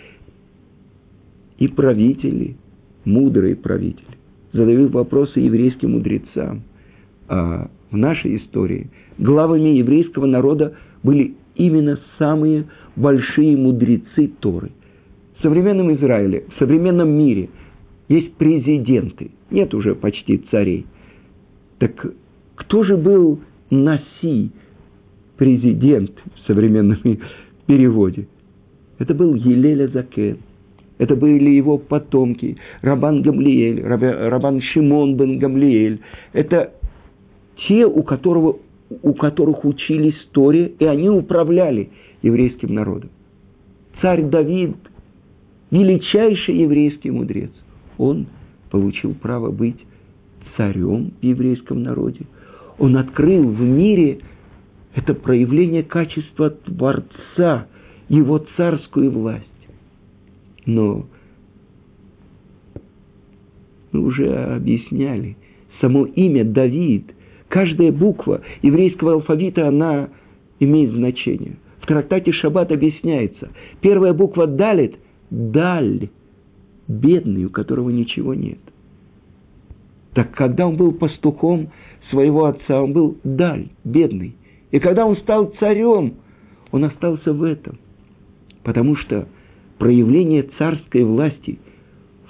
И 1.59 1.69
правители, 1.69 2.57
мудрые 3.05 3.55
правители, 3.55 4.17
задают 4.55 4.93
вопросы 4.93 5.41
еврейским 5.41 5.93
мудрецам. 5.93 6.63
А 7.29 7.69
в 7.91 7.97
нашей 7.97 8.37
истории 8.39 8.89
главами 9.19 9.77
еврейского 9.77 10.27
народа 10.27 10.75
были 11.03 11.35
именно 11.57 11.99
самые 12.19 12.67
большие 12.97 13.57
мудрецы 13.57 14.31
Торы. 14.41 14.71
В 15.39 15.43
современном 15.43 15.93
Израиле, 15.95 16.45
в 16.55 16.59
современном 16.59 17.11
мире 17.11 17.51
есть 18.09 18.35
президенты, 18.35 19.31
нет 19.51 19.75
уже 19.75 19.95
почти 19.95 20.39
царей. 20.51 20.87
Так 21.79 22.07
кто 22.55 22.85
же 22.85 22.97
был 22.97 23.41
Наси, 23.71 24.51
президент 25.37 26.13
в 26.37 26.47
современном 26.47 26.99
переводе? 27.67 28.29
Это 28.99 29.15
был 29.15 29.35
Елеля 29.35 29.89
Закен. 29.89 30.39
Это 30.99 31.17
были 31.17 31.51
его 31.51 31.79
потомки, 31.79 32.57
Рабан 32.81 33.23
Гамлиэль, 33.23 33.83
Рабан 33.83 34.61
Шимон 34.61 35.17
бен 35.17 35.39
Гамлиэль. 35.39 36.01
Это 36.33 36.73
те, 37.67 37.85
у, 37.85 38.03
которого, 38.03 38.59
у 39.03 39.15
которых 39.15 39.65
учили 39.65 40.11
история, 40.11 40.67
и 40.79 40.85
они 40.85 41.09
управляли 41.09 41.91
еврейским 42.23 42.75
народом. 42.75 43.11
Царь 44.01 44.23
Давид, 44.23 44.77
величайший 45.71 46.59
еврейский 46.59 47.11
мудрец, 47.11 47.51
он 47.99 48.27
получил 48.71 49.15
право 49.15 49.51
быть 49.51 49.85
царем 50.57 51.13
в 51.21 51.25
еврейском 51.25 51.83
народе. 51.83 52.21
Он 52.79 52.97
открыл 52.97 53.49
в 53.49 53.61
мире 53.61 54.21
это 54.95 55.15
проявление 55.15 55.83
качества 55.83 56.51
Творца, 56.51 57.67
его 58.09 58.45
царскую 58.57 59.11
власть. 59.11 59.54
Но 60.67 61.07
мы 63.93 64.01
уже 64.01 64.29
объясняли, 64.29 65.37
само 65.81 66.07
имя 66.07 66.45
Давид, 66.45 67.15
каждая 67.49 67.93
буква 67.93 68.41
еврейского 68.63 69.15
алфавита, 69.15 69.69
она 69.69 70.09
имеет 70.61 70.93
значение. 70.93 71.57
В 71.81 71.87
трактате 71.87 72.33
Шаббат 72.33 72.73
объясняется, 72.73 73.51
первая 73.81 74.15
буква 74.15 74.47
Далит– 74.47 74.97
Даль, 75.31 76.11
бедный, 76.87 77.47
у 77.47 77.51
которого 77.51 77.91
ничего 77.91 78.35
нет. 78.35 78.59
Так 80.13 80.33
когда 80.33 80.69
он 80.69 80.77
был 80.77 80.93
пастухом 80.93 81.71
своего 82.11 82.45
отца, 82.45 82.83
он 82.83 82.93
был 82.93 83.19
Даль, 83.25 83.69
бедный. 83.83 84.37
И 84.71 84.79
когда 84.79 85.07
он 85.07 85.17
стал 85.17 85.53
царем, 85.59 86.15
он 86.71 86.85
остался 86.85 87.33
в 87.33 87.43
этом. 87.43 87.79
Потому 88.63 88.97
что 88.97 89.29
проявление 89.85 90.49
царской 90.57 91.05
власти 91.05 91.59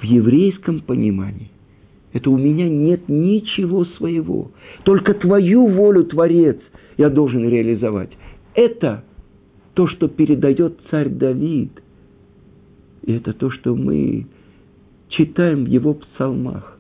в 0.01 0.03
еврейском 0.03 0.81
понимании 0.81 1.53
это 2.13 2.29
у 2.31 2.37
меня 2.37 2.69
нет 2.69 3.09
ничего 3.09 3.85
своего. 3.85 4.51
Только 4.83 5.15
твою 5.15 5.69
волю, 5.69 6.03
Творец, 6.05 6.59
я 6.97 7.11
должен 7.11 7.49
реализовать. 7.49 8.11
Это 8.55 9.05
то, 9.75 9.87
что 9.87 10.09
передает 10.09 10.81
царь 10.91 11.09
Давид. 11.09 11.71
И 13.03 13.13
это 13.13 13.33
то, 13.33 13.51
что 13.51 13.77
мы 13.77 14.27
читаем 15.11 15.63
в 15.65 15.69
его 15.69 15.95
псалмах. 15.95 16.77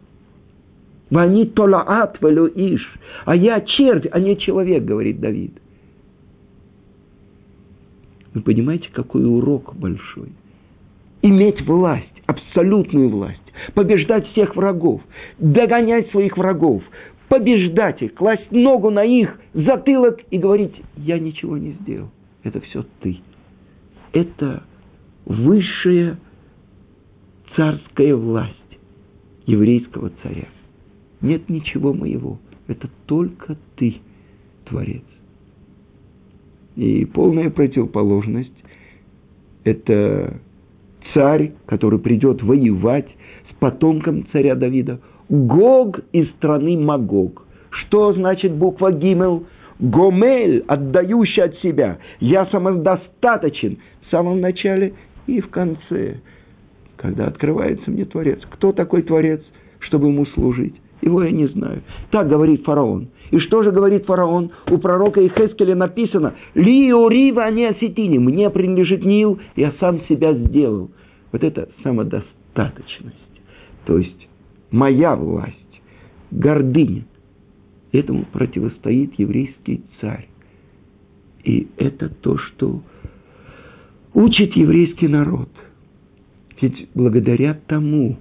Вани 1.08 1.46
толаат 1.46 2.18
иш. 2.20 2.82
А 3.26 3.36
я 3.36 3.60
червь, 3.60 4.06
а 4.10 4.18
не 4.18 4.36
человек, 4.36 4.84
говорит 4.84 5.20
Давид. 5.20 5.52
Вы 8.34 8.40
понимаете, 8.40 8.88
какой 8.92 9.24
урок 9.24 9.76
большой? 9.76 10.30
Иметь 11.24 11.62
власть, 11.62 12.22
абсолютную 12.26 13.08
власть, 13.08 13.40
побеждать 13.72 14.26
всех 14.28 14.54
врагов, 14.56 15.00
догонять 15.38 16.10
своих 16.10 16.36
врагов, 16.36 16.82
побеждать 17.28 18.02
их, 18.02 18.12
класть 18.12 18.50
ногу 18.50 18.90
на 18.90 19.04
их 19.04 19.40
затылок 19.54 20.20
и 20.30 20.36
говорить, 20.36 20.74
я 20.98 21.18
ничего 21.18 21.56
не 21.56 21.72
сделал. 21.80 22.10
Это 22.42 22.60
все 22.60 22.84
ты. 23.00 23.20
Это 24.12 24.64
высшая 25.24 26.18
царская 27.56 28.14
власть 28.14 28.78
еврейского 29.46 30.10
царя. 30.22 30.48
Нет 31.22 31.48
ничего 31.48 31.94
моего. 31.94 32.38
Это 32.66 32.90
только 33.06 33.56
ты, 33.76 33.96
Творец. 34.66 35.04
И 36.76 37.06
полная 37.06 37.48
противоположность– 37.48 38.52
это 39.64 40.38
царь, 41.14 41.52
который 41.66 41.98
придет 41.98 42.42
воевать 42.42 43.08
с 43.50 43.54
потомком 43.54 44.26
царя 44.32 44.54
Давида. 44.54 45.00
Гог 45.28 46.00
из 46.12 46.28
страны 46.32 46.76
Магог. 46.76 47.46
Что 47.70 48.12
значит 48.12 48.52
буква 48.52 48.92
Гимел? 48.92 49.46
Гомель, 49.78 50.64
отдающий 50.68 51.42
от 51.42 51.56
себя. 51.56 51.98
Я 52.20 52.46
самодостаточен 52.46 53.78
в 54.06 54.10
самом 54.10 54.40
начале 54.40 54.94
и 55.26 55.40
в 55.40 55.48
конце. 55.48 56.20
Когда 56.96 57.26
открывается 57.26 57.90
мне 57.90 58.04
Творец. 58.04 58.40
Кто 58.50 58.72
такой 58.72 59.02
Творец, 59.02 59.42
чтобы 59.80 60.08
ему 60.08 60.26
служить? 60.26 60.74
Его 61.02 61.22
я 61.22 61.30
не 61.30 61.46
знаю. 61.48 61.82
Так 62.10 62.28
говорит 62.28 62.64
фараон. 62.64 63.08
И 63.30 63.38
что 63.40 63.62
же 63.62 63.72
говорит 63.72 64.06
фараон? 64.06 64.52
У 64.70 64.78
пророка 64.78 65.20
Ихескеля 65.26 65.74
написано 65.74 66.34
«Ли 66.54 66.92
урива 66.92 67.50
не 67.50 67.66
осетини» 67.66 68.18
«Мне 68.18 68.48
принадлежит 68.48 69.04
Нил, 69.04 69.40
я 69.56 69.72
сам 69.80 70.02
себя 70.08 70.34
сделал». 70.34 70.90
Вот 71.34 71.42
это 71.42 71.68
самодостаточность. 71.82 73.16
То 73.86 73.98
есть 73.98 74.28
моя 74.70 75.16
власть, 75.16 75.80
гордыня. 76.30 77.06
Этому 77.90 78.24
противостоит 78.26 79.18
еврейский 79.18 79.82
царь. 80.00 80.28
И 81.42 81.66
это 81.76 82.08
то, 82.08 82.38
что 82.38 82.84
учит 84.12 84.54
еврейский 84.54 85.08
народ. 85.08 85.48
Ведь 86.60 86.88
благодаря 86.94 87.60
тому, 87.66 88.16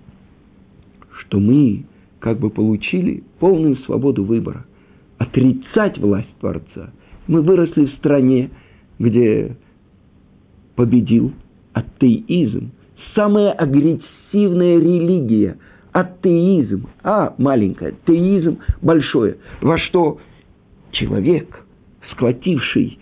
что 1.20 1.40
мы 1.40 1.86
как 2.18 2.40
бы 2.40 2.50
получили 2.50 3.22
полную 3.38 3.76
свободу 3.86 4.24
выбора, 4.24 4.66
отрицать 5.20 6.00
власть 6.00 6.36
Творца. 6.40 6.92
Мы 7.28 7.44
выросли 7.44 7.86
в 7.86 7.94
стране, 7.98 8.50
где 8.98 9.56
победил 10.76 11.32
атеизм, 11.74 12.72
самая 13.16 13.52
агрессивная 13.52 14.78
религия, 14.78 15.58
атеизм, 15.92 16.88
а 17.04 17.34
маленькая, 17.38 17.90
атеизм 17.90 18.60
большое, 18.82 19.38
во 19.62 19.78
что 19.78 20.20
человек, 20.92 21.66
схвативший 22.12 23.00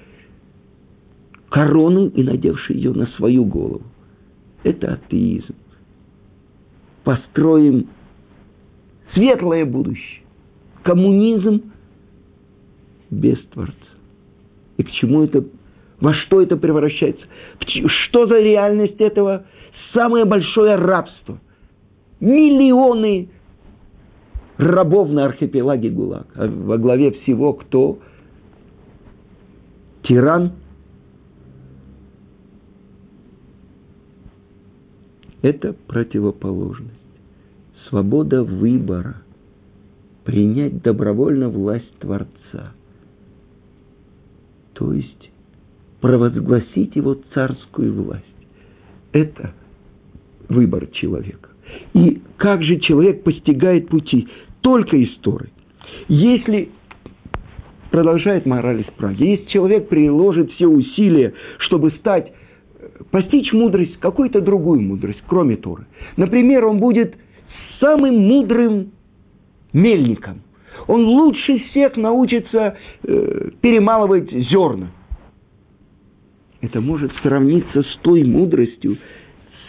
корону 1.49 2.07
и 2.07 2.23
надевший 2.23 2.77
ее 2.77 2.93
на 2.93 3.07
свою 3.07 3.45
голову, 3.45 3.83
это 4.63 4.93
атеизм. 4.93 5.55
Построим 7.03 7.87
светлое 9.13 9.65
будущее. 9.65 10.23
Коммунизм 10.83 11.71
без 13.09 13.37
Творца. 13.47 13.75
И 14.77 14.83
к 14.83 14.91
чему 14.91 15.23
это, 15.23 15.43
во 15.99 16.13
что 16.13 16.41
это 16.41 16.57
превращается? 16.57 17.23
Что 18.07 18.25
за 18.25 18.39
реальность 18.39 18.99
этого? 18.99 19.45
Самое 19.93 20.25
большое 20.25 20.75
рабство. 20.75 21.39
Миллионы 22.19 23.29
рабов 24.57 25.09
на 25.09 25.25
архипелаге 25.25 25.89
ГУЛАГ. 25.89 26.27
А 26.35 26.47
во 26.47 26.77
главе 26.77 27.11
всего 27.11 27.53
кто? 27.53 27.99
Тиран. 30.03 30.53
Это 35.41 35.73
противоположность. 35.87 36.93
Свобода 37.89 38.43
выбора. 38.43 39.15
Принять 40.23 40.83
добровольно 40.83 41.49
власть 41.49 41.97
Творца– 41.97 42.73
то 44.81 44.93
есть 44.93 45.29
провозгласить 45.99 46.95
его 46.95 47.15
царскую 47.35 47.93
власть. 47.93 48.25
Это 49.11 49.53
выбор 50.51 50.87
человека. 50.87 51.49
И 51.93 52.21
как 52.37 52.63
же 52.63 52.77
человек 52.79 53.23
постигает 53.23 53.89
пути? 53.89 54.27
Только 54.61 54.97
из 54.97 55.15
Торы. 55.17 55.49
Если, 56.07 56.69
продолжает 57.89 58.45
мораль 58.45 58.81
из 58.81 58.93
Праги, 58.97 59.23
если 59.23 59.45
человек 59.45 59.87
приложит 59.89 60.51
все 60.51 60.67
усилия, 60.67 61.33
чтобы 61.59 61.91
стать, 61.91 62.31
постичь 63.11 63.51
мудрость, 63.53 63.97
какую-то 63.99 64.41
другую 64.41 64.81
мудрость, 64.81 65.21
кроме 65.27 65.55
Торы. 65.55 65.85
Например, 66.17 66.65
он 66.65 66.79
будет 66.79 67.15
самым 67.79 68.17
мудрым 68.17 68.91
мельником– 69.73 70.41
он 70.87 71.05
лучше 71.05 71.59
всех 71.69 71.95
научится 71.97 72.77
э, 73.03 73.49
перемалывать 73.61 74.31
зерна. 74.31 74.87
Это 76.61 76.79
может 76.79 77.11
сравниться 77.23 77.81
с 77.81 77.97
той 78.01 78.23
мудростью 78.23 78.97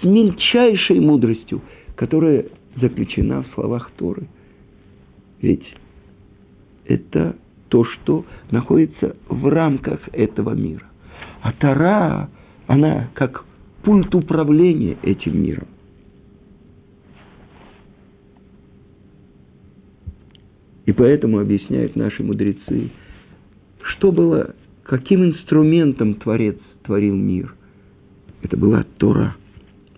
с 0.02 0.04
мельчайшей 0.04 1.00
мудростью, 1.00 1.62
которая 1.94 2.46
заключена 2.80 3.42
в 3.42 3.48
словах 3.54 3.90
Торы. 3.96 4.26
Ведь 5.40 5.64
это 6.84 7.36
то, 7.68 7.84
что 7.84 8.24
находится 8.50 9.16
в 9.28 9.48
рамках 9.48 10.00
этого 10.12 10.54
мира. 10.54 10.84
А 11.40 11.52
Тора, 11.52 12.28
она 12.66 13.10
как 13.14 13.44
пульт 13.82 14.14
управления 14.14 14.96
этим 15.02 15.42
миром. 15.42 15.68
И 20.84 20.92
поэтому 20.92 21.38
объясняют 21.38 21.94
наши 21.94 22.22
мудрецы, 22.24 22.90
что 23.82 24.10
было, 24.10 24.54
каким 24.82 25.24
инструментом 25.24 26.14
Творец 26.14 26.58
творил 26.82 27.14
мир. 27.14 27.54
Это 28.42 28.56
была 28.56 28.84
Тора. 28.98 29.36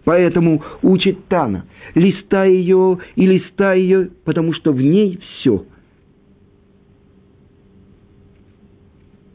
Поэтому 0.05 0.63
учит 0.83 1.27
Тана, 1.29 1.65
листай 1.95 2.55
ее 2.57 2.99
и 3.17 3.27
листай 3.27 3.81
ее, 3.81 4.11
потому 4.25 4.53
что 4.53 4.73
в 4.73 4.81
ней 4.81 5.19
все. 5.19 5.65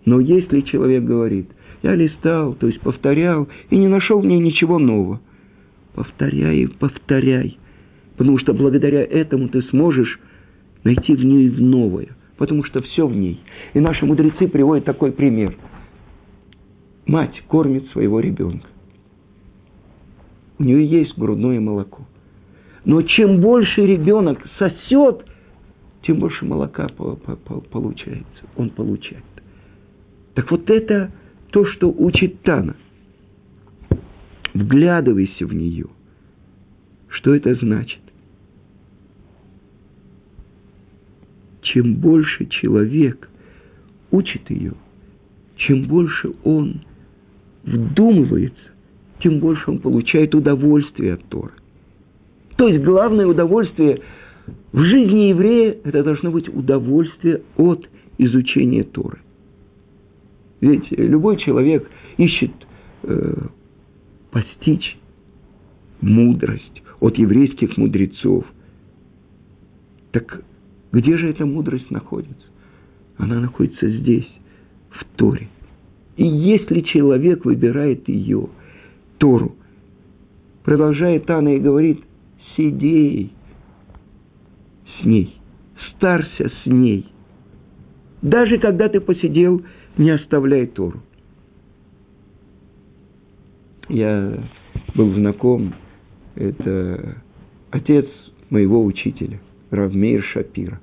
Но 0.06 0.20
если 0.20 0.62
человек 0.62 1.04
говорит, 1.04 1.50
я 1.82 1.96
листал, 1.96 2.54
то 2.54 2.68
есть 2.68 2.80
повторял, 2.82 3.48
и 3.70 3.78
не 3.78 3.88
нашел 3.88 4.20
в 4.20 4.26
ней 4.26 4.40
ничего 4.40 4.80
нового, 4.80 5.22
повторяй 5.96 6.68
повторяй, 6.68 7.58
потому 8.18 8.38
что 8.38 8.54
благодаря 8.54 9.04
этому 9.04 9.50
ты 9.50 9.62
сможешь 9.64 10.20
найти 10.84 11.16
в 11.16 11.24
ней 11.24 11.50
новое, 11.50 12.10
потому 12.38 12.64
что 12.64 12.82
все 12.82 13.08
в 13.08 13.16
ней. 13.16 13.42
И 13.74 13.80
наши 13.80 14.06
мудрецы 14.06 14.48
приводят 14.48 14.86
такой 14.86 15.12
пример. 15.12 15.56
Мать 17.06 17.42
кормит 17.48 17.88
своего 17.90 18.20
ребенка. 18.20 18.68
У 20.60 20.64
нее 20.64 20.86
есть 20.86 21.18
грудное 21.18 21.60
молоко. 21.60 22.06
Но 22.86 23.02
чем 23.02 23.42
больше 23.42 23.86
ребенок 23.86 24.40
сосет, 24.58 25.26
тем 26.04 26.20
больше 26.20 26.46
молока 26.46 26.88
получается. 27.72 28.46
Он 28.56 28.70
получает. 28.70 29.24
Так 30.36 30.52
вот 30.52 30.70
это 30.70 31.12
то, 31.50 31.66
что 31.66 31.90
учит 31.90 32.42
Тана. 32.44 32.76
Вглядывайся 34.54 35.46
в 35.46 35.54
нее. 35.54 35.88
Что 37.10 37.34
это 37.34 37.56
значит? 37.56 38.00
чем 41.74 41.96
больше 41.96 42.46
человек 42.48 43.30
учит 44.12 44.50
ее, 44.50 44.74
чем 45.58 45.84
больше 45.84 46.32
он 46.44 46.82
вдумывается, 47.64 48.72
тем 49.20 49.40
больше 49.40 49.70
он 49.70 49.80
получает 49.80 50.34
удовольствие 50.36 51.14
от 51.14 51.24
Торы. 51.26 51.52
То 52.58 52.68
есть 52.68 52.84
главное 52.84 53.26
удовольствие 53.26 54.02
в 54.72 54.82
жизни 54.82 55.30
еврея– 55.30 55.78
это 55.84 56.04
должно 56.04 56.32
быть 56.32 56.50
удовольствие 56.50 57.42
от 57.58 57.88
изучения 58.18 58.84
Торы. 58.84 59.20
Ведь 60.62 60.92
любой 60.92 61.38
человек 61.38 61.90
ищет 62.18 62.52
э, 63.04 63.34
постичь 64.32 64.98
мудрость 66.02 66.84
от 67.00 67.18
еврейских 67.18 67.78
мудрецов. 67.78 68.46
Так 70.12 70.44
где 70.92 71.18
же 71.18 71.30
эта 71.30 71.46
мудрость 71.46 71.90
находится? 71.92 72.48
Она 73.18 73.40
находится 73.40 73.90
здесь, 73.90 74.28
в 74.90 75.06
Торе. 75.18 75.48
И 76.18 76.26
если 76.26 76.82
человек 76.82 77.46
выбирает 77.46 78.10
ее, 78.10 78.50
Тору, 79.20 79.56
продолжает 80.64 81.30
Анна 81.30 81.56
и 81.56 81.60
говорит, 81.60 82.04
сидей 82.58 83.32
с 85.00 85.06
ней, 85.06 85.36
старься 85.92 86.50
с 86.50 86.66
ней. 86.66 87.06
Даже 88.22 88.58
когда 88.58 88.90
ты 88.90 89.00
посидел, 89.00 89.62
не 89.98 90.10
оставляй 90.10 90.68
Тору. 90.68 91.02
Я 93.88 94.44
был 94.96 95.14
знаком, 95.14 95.74
это 96.36 97.22
отец 97.72 98.08
моего 98.50 98.84
учителя. 98.84 99.40
Равмейр 99.72 100.24
Шапира. 100.24 100.80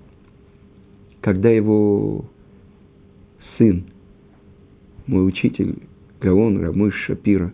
Когда 1.21 1.51
его 1.51 2.25
сын, 3.59 3.85
мой 5.07 5.27
учитель 5.27 5.83
Гаон 6.21 6.61
Рамыш 6.61 6.95
Шапира, 7.07 7.53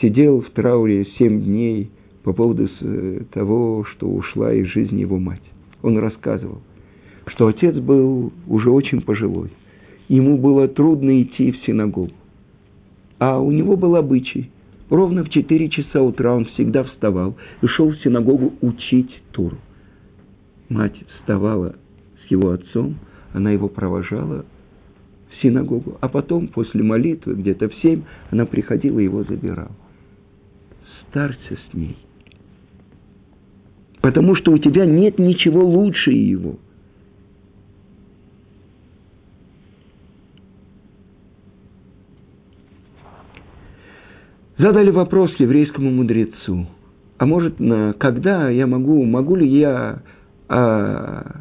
сидел 0.00 0.42
в 0.42 0.50
трауре 0.50 1.06
семь 1.18 1.42
дней 1.42 1.90
по 2.22 2.32
поводу 2.32 2.68
того, 3.32 3.84
что 3.84 4.08
ушла 4.08 4.52
из 4.52 4.66
жизни 4.66 5.00
его 5.00 5.18
мать. 5.18 5.42
Он 5.82 5.98
рассказывал, 5.98 6.60
что 7.26 7.46
отец 7.46 7.76
был 7.76 8.32
уже 8.46 8.70
очень 8.70 9.00
пожилой. 9.00 9.50
Ему 10.08 10.36
было 10.36 10.68
трудно 10.68 11.22
идти 11.22 11.52
в 11.52 11.64
синагогу. 11.64 12.12
А 13.18 13.38
у 13.40 13.50
него 13.50 13.76
был 13.76 13.96
обычай. 13.96 14.50
Ровно 14.88 15.24
в 15.24 15.30
четыре 15.30 15.68
часа 15.68 16.02
утра 16.02 16.34
он 16.34 16.46
всегда 16.46 16.84
вставал 16.84 17.36
и 17.62 17.66
шел 17.66 17.90
в 17.90 17.98
синагогу 17.98 18.54
учить 18.60 19.22
Туру 19.30 19.56
мать 20.70 20.94
вставала 21.18 21.74
с 22.24 22.30
его 22.30 22.52
отцом, 22.52 22.96
она 23.32 23.50
его 23.50 23.68
провожала 23.68 24.46
в 25.30 25.42
синагогу, 25.42 25.98
а 26.00 26.08
потом, 26.08 26.48
после 26.48 26.82
молитвы, 26.82 27.34
где-то 27.34 27.68
в 27.68 27.74
семь, 27.82 28.02
она 28.30 28.46
приходила 28.46 28.98
и 29.00 29.04
его 29.04 29.24
забирала. 29.24 29.76
Старься 31.10 31.58
с 31.70 31.74
ней. 31.74 31.96
Потому 34.00 34.36
что 34.36 34.52
у 34.52 34.58
тебя 34.58 34.86
нет 34.86 35.18
ничего 35.18 35.64
лучше 35.64 36.12
его. 36.12 36.56
Задали 44.56 44.90
вопрос 44.90 45.32
еврейскому 45.38 45.90
мудрецу. 45.90 46.66
А 47.18 47.26
может, 47.26 47.58
на, 47.58 47.92
когда 47.94 48.48
я 48.48 48.66
могу, 48.66 49.04
могу 49.04 49.34
ли 49.34 49.48
я 49.48 50.02
а, 50.48 51.40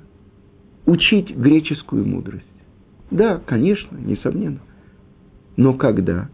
учить 0.86 1.30
греческую 1.36 2.08
мудрость. 2.08 2.46
Да, 3.12 3.40
конечно, 3.46 3.98
несомненно. 3.98 4.60
Но 5.58 5.74
когда? 5.74 6.30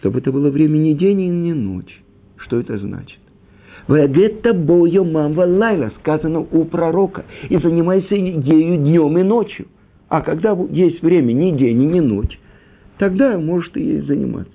Чтобы 0.00 0.20
это 0.20 0.32
было 0.32 0.48
время 0.50 0.78
не 0.78 0.94
день 0.94 1.20
и 1.20 1.28
не 1.28 1.52
ночь. 1.52 2.02
Что 2.38 2.58
это 2.58 2.78
значит? 2.78 3.18
Вегетта 3.86 4.54
бою 4.54 5.04
мамва 5.04 5.44
лайла, 5.44 5.92
сказано 6.00 6.40
у 6.40 6.64
пророка, 6.64 7.26
и 7.48 7.58
занимайся 7.58 8.14
ею 8.14 8.78
днем 8.78 9.18
и 9.18 9.22
ночью. 9.22 9.66
А 10.08 10.22
когда 10.22 10.56
есть 10.70 11.02
время 11.02 11.32
ни 11.32 11.56
день 11.56 11.82
и 11.82 11.86
ни 11.86 12.00
ночь, 12.00 12.38
тогда 12.98 13.38
может 13.38 13.76
и 13.76 13.82
ей 13.82 14.00
заниматься. 14.00 14.52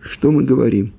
Что 0.00 0.30
мы 0.30 0.44
говорим? 0.44 0.94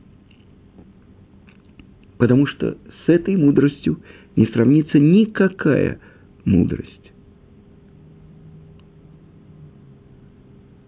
Потому 2.19 2.45
что 2.45 2.77
с 3.05 3.09
этой 3.09 3.35
мудростью 3.37 3.97
не 4.35 4.45
сравнится 4.47 4.99
никакая 4.99 5.99
мудрость. 6.45 7.11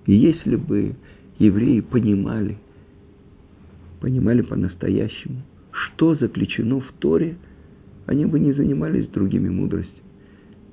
И 0.05 0.13
если 0.13 0.55
бы 0.55 0.95
евреи 1.39 1.79
понимали, 1.81 2.57
понимали 4.01 4.41
по-настоящему, 4.41 5.41
что 5.71 6.15
заключено 6.15 6.79
в 6.79 6.91
Торе, 6.99 7.37
они 8.05 8.25
бы 8.25 8.39
не 8.39 8.53
занимались 8.53 9.07
другими 9.07 9.49
мудростями. 9.49 10.03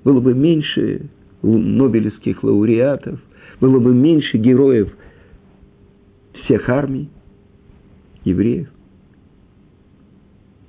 Было 0.05 0.20
бы 0.20 0.35
меньше 0.35 1.09
нобелевских 1.42 2.42
лауреатов, 2.42 3.20
было 3.61 3.79
бы 3.79 3.94
меньше 3.94 4.38
героев 4.38 4.92
всех 6.33 6.68
армий, 6.68 7.09
евреев 8.25 8.68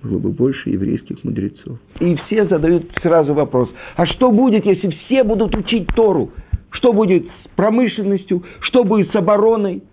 было 0.04 0.18
бы 0.18 0.32
больше 0.32 0.70
еврейских 0.70 1.24
мудрецов. 1.24 1.80
И 2.00 2.16
все 2.26 2.48
задают 2.48 2.90
сразу 3.02 3.34
вопрос, 3.34 3.70
а 3.96 4.06
что 4.08 4.32
будет, 4.32 4.66
если 4.66 4.90
все 5.06 5.24
будут 5.24 5.56
учить 5.56 5.88
Тору? 5.96 6.32
Что 6.72 6.94
будет 6.94 7.26
с 7.26 7.56
промышленностью? 7.56 8.44
Что 8.62 8.84
будет 8.84 9.12
с 9.12 9.16
обороной? 9.16 9.84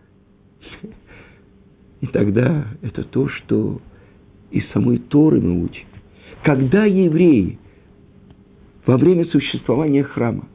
И 2.00 2.06
тогда 2.06 2.66
это 2.82 3.04
то, 3.04 3.28
что 3.28 3.80
из 4.50 4.66
самой 4.70 4.98
Торы 4.98 5.40
мы 5.40 5.64
учим. 5.64 5.86
Когда 6.44 6.84
евреи 6.84 7.58
во 8.86 8.96
время 8.96 9.26
существования 9.26 10.04
храма 10.04 10.46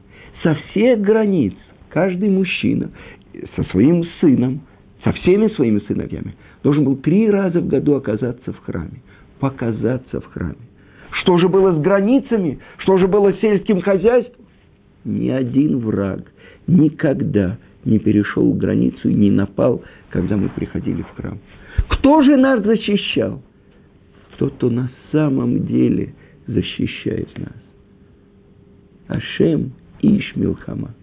со 0.42 0.54
всех 0.54 1.00
границ, 1.00 1.54
каждый 1.90 2.30
мужчина 2.30 2.90
со 3.54 3.62
своим 3.64 4.04
сыном, 4.20 4.62
со 5.04 5.12
всеми 5.12 5.48
своими 5.48 5.80
сыновьями, 5.80 6.34
должен 6.62 6.84
был 6.84 6.96
три 6.96 7.28
раза 7.30 7.60
в 7.60 7.68
году 7.68 7.94
оказаться 7.94 8.52
в 8.52 8.58
храме– 8.60 9.02
показаться 9.40 10.20
в 10.20 10.26
храме. 10.32 10.56
Что 11.10 11.36
же 11.38 11.48
было 11.48 11.72
с 11.72 11.80
границами? 11.80 12.60
Что 12.78 12.96
же 12.96 13.08
было 13.08 13.32
с 13.32 13.40
сельским 13.40 13.82
хозяйством? 13.82 14.43
Ни 15.04 15.28
один 15.28 15.78
враг 15.78 16.32
никогда 16.66 17.58
не 17.84 17.98
перешел 17.98 18.52
границу 18.54 19.08
и 19.08 19.14
не 19.14 19.30
напал, 19.30 19.82
когда 20.10 20.36
мы 20.36 20.48
приходили 20.48 21.02
в 21.02 21.10
храм. 21.16 21.38
Кто 21.88 22.22
же 22.22 22.36
нас 22.36 22.62
защищал? 22.64 23.42
Тот, 24.38 24.54
кто 24.54 24.70
на 24.70 24.90
самом 25.12 25.66
деле 25.66 26.14
защищает 26.46 27.28
нас. 27.38 27.52
Ашем 29.08 29.72
Иш 30.00 30.34
Милхама. 30.34 30.94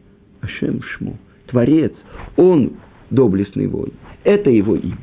Ашем 0.41 0.81
Шму. 0.81 1.17
Творец. 1.47 1.93
Он 2.37 2.73
доблестный 3.09 3.67
воин. 3.67 3.93
Это 4.23 4.49
его 4.49 4.75
имя. 4.75 4.97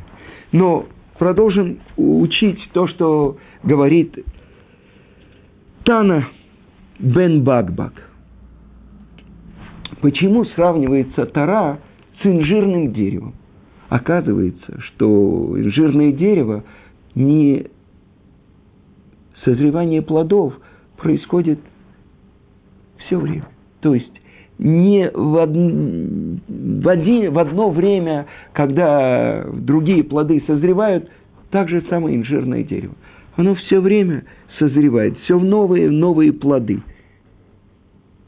Но 0.52 0.86
продолжим 1.18 1.78
учить 1.96 2.58
то, 2.72 2.88
что 2.88 3.38
говорит 3.62 4.18
Тана 5.84 6.28
Бен 6.98 7.44
Багбак. 7.44 8.07
Почему 10.00 10.44
сравнивается 10.44 11.26
Тара 11.26 11.80
с 12.22 12.26
инжирным 12.26 12.92
деревом? 12.92 13.34
Оказывается, 13.88 14.80
что 14.82 15.54
инжирное 15.58 16.12
дерево 16.12 16.64
не 17.14 17.66
созревание 19.44 20.02
плодов 20.02 20.54
происходит 20.96 21.58
все 23.06 23.18
время. 23.18 23.48
То 23.80 23.94
есть 23.94 24.12
не 24.58 25.10
в, 25.10 25.34
од... 25.34 25.50
в, 25.50 26.88
один... 26.88 27.32
в 27.32 27.38
одно 27.38 27.70
время, 27.70 28.26
когда 28.52 29.46
другие 29.52 30.04
плоды 30.04 30.42
созревают, 30.46 31.08
так 31.50 31.68
же 31.68 31.82
самое 31.88 32.16
инжирное 32.16 32.62
дерево. 32.62 32.94
Оно 33.36 33.54
все 33.54 33.80
время 33.80 34.24
созревает, 34.58 35.16
все 35.20 35.38
в 35.38 35.44
новые, 35.44 35.90
новые 35.90 36.32
плоды. 36.32 36.82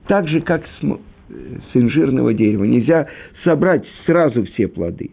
Так 0.06 0.26
же, 0.28 0.40
как 0.40 0.62
с 1.31 1.77
инжирного 1.77 2.35
дерева. 2.35 2.64
Нельзя 2.64 3.07
собрать 3.45 3.85
сразу 4.07 4.45
все 4.45 4.69
плоды. 4.69 5.11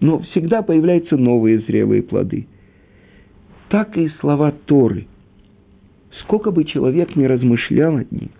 Но 0.00 0.20
всегда 0.20 0.62
появляются 0.62 1.16
новые 1.16 1.60
зрелые 1.60 2.02
плоды. 2.02 2.46
Так 3.68 3.96
и 3.96 4.08
слова 4.20 4.52
Торы. 4.66 5.06
Сколько 6.22 6.50
бы 6.50 6.64
человек 6.64 7.16
ни 7.16 7.24
размышлял 7.24 7.92
над 7.92 8.12
них, 8.12 8.30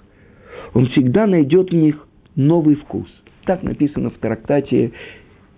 он 0.75 0.87
всегда 0.89 1.27
найдет 1.27 1.71
в 1.71 1.75
них 1.75 2.07
новый 2.37 2.77
вкус. 2.77 3.09
Так 3.45 3.63
написано 3.63 4.11
в 4.11 4.19
трактате 4.19 4.93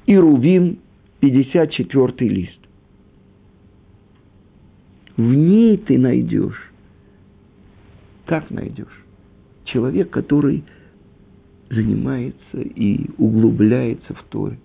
Ирувим, 0.06 0.78
54 1.20 2.28
лист. 2.28 2.60
В 5.16 5.34
ней 5.34 5.76
ты 5.78 5.98
найдешь. 5.98 6.70
Как 8.26 8.50
найдешь? 8.50 9.04
Человек, 9.64 10.10
который 10.10 10.64
занимается 11.70 12.60
и 12.60 13.06
углубляется 13.18 14.14
в 14.14 14.22
Торе. 14.24 14.58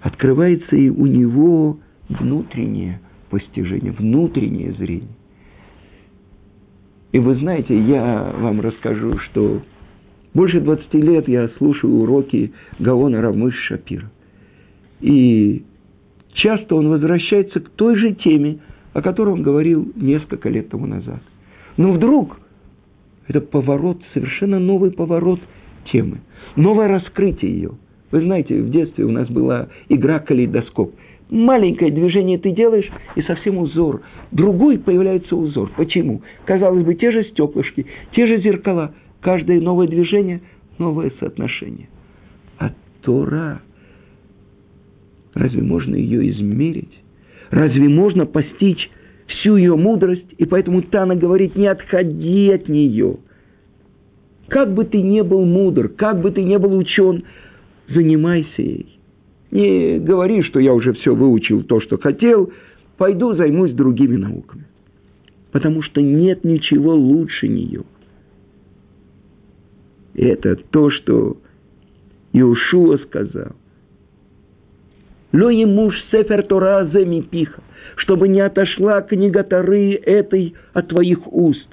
Открывается 0.00 0.76
и 0.76 0.88
у 0.88 1.06
него 1.06 1.78
внутреннее 2.08 3.00
постижение, 3.28 3.92
внутреннее 3.92 4.72
зрение. 4.72 5.08
И 7.12 7.18
вы 7.18 7.36
знаете, 7.36 7.78
я 7.78 8.34
вам 8.38 8.60
расскажу, 8.60 9.18
что 9.18 9.62
больше 10.32 10.60
20 10.60 10.94
лет 10.94 11.28
я 11.28 11.48
слушаю 11.58 11.94
уроки 11.94 12.52
Гаона 12.78 13.20
Рамыш 13.20 13.54
Шапира. 13.66 14.10
И 15.00 15.64
часто 16.34 16.76
он 16.76 16.88
возвращается 16.88 17.60
к 17.60 17.68
той 17.70 17.96
же 17.96 18.14
теме, 18.14 18.60
о 18.92 19.02
которой 19.02 19.30
он 19.30 19.42
говорил 19.42 19.90
несколько 19.96 20.48
лет 20.48 20.68
тому 20.68 20.86
назад. 20.86 21.22
Но 21.76 21.92
вдруг 21.92 22.40
это 23.26 23.40
поворот, 23.40 24.00
совершенно 24.12 24.58
новый 24.58 24.90
поворот 24.90 25.40
темы, 25.84 26.18
новое 26.56 26.88
раскрытие 26.88 27.52
ее. 27.52 27.70
Вы 28.10 28.22
знаете, 28.22 28.60
в 28.60 28.70
детстве 28.70 29.04
у 29.04 29.10
нас 29.10 29.28
была 29.28 29.68
игра 29.88 30.18
калейдоскоп. 30.18 30.94
Маленькое 31.30 31.92
движение 31.92 32.38
ты 32.38 32.50
делаешь, 32.50 32.90
и 33.14 33.22
совсем 33.22 33.58
узор. 33.58 34.02
Другой 34.32 34.78
появляется 34.78 35.36
узор. 35.36 35.70
Почему? 35.76 36.22
Казалось 36.44 36.84
бы, 36.84 36.94
те 36.96 37.12
же 37.12 37.22
стеклышки, 37.24 37.86
те 38.12 38.26
же 38.26 38.40
зеркала– 38.40 38.94
Каждое 39.20 39.60
новое 39.60 39.86
движение– 39.86 40.40
новое 40.78 41.12
соотношение. 41.20 41.88
А 42.58 42.72
Тора, 43.02 43.60
разве 45.34 45.62
можно 45.62 45.94
ее 45.94 46.30
измерить? 46.30 46.98
Разве 47.50 47.88
можно 47.88 48.24
постичь 48.24 48.90
всю 49.26 49.56
ее 49.56 49.76
мудрость? 49.76 50.32
И 50.38 50.46
поэтому 50.46 50.82
Тана 50.82 51.16
говорит, 51.16 51.54
не 51.54 51.66
отходи 51.66 52.50
от 52.50 52.68
нее. 52.68 53.18
Как 54.50 54.74
бы 54.74 54.84
ты 54.84 55.00
ни 55.00 55.20
был 55.22 55.44
мудр, 55.44 55.88
как 55.88 56.20
бы 56.20 56.30
ты 56.30 56.42
ни 56.42 56.56
был 56.56 56.76
учен, 56.76 57.24
занимайся 57.88 58.62
ей. 58.62 58.98
Не 59.50 59.98
говори, 59.98 60.42
что 60.42 60.60
я 60.60 60.74
уже 60.74 60.92
все 60.92 61.14
выучил 61.14 61.62
то, 61.62 61.80
что 61.80 61.98
хотел, 61.98 62.52
пойду 62.98 63.34
займусь 63.34 63.72
другими 63.72 64.16
науками. 64.16 64.66
Потому 65.52 65.82
что 65.82 66.00
нет 66.00 66.44
ничего 66.44 66.94
лучше 66.94 67.48
нее– 67.48 67.84
это 70.14 70.56
то, 70.56 70.90
что 70.90 71.38
Иошуа 72.32 72.98
сказал. 72.98 73.52
Ло 75.32 75.50
муж 75.66 75.94
сефер 76.10 76.42
Тора 76.42 76.84
пиха, 77.30 77.62
чтобы 77.96 78.28
не 78.28 78.40
отошла 78.40 79.00
книга 79.02 79.44
Торы 79.44 79.94
этой 79.94 80.54
от 80.72 80.88
твоих 80.88 81.32
уст, 81.32 81.68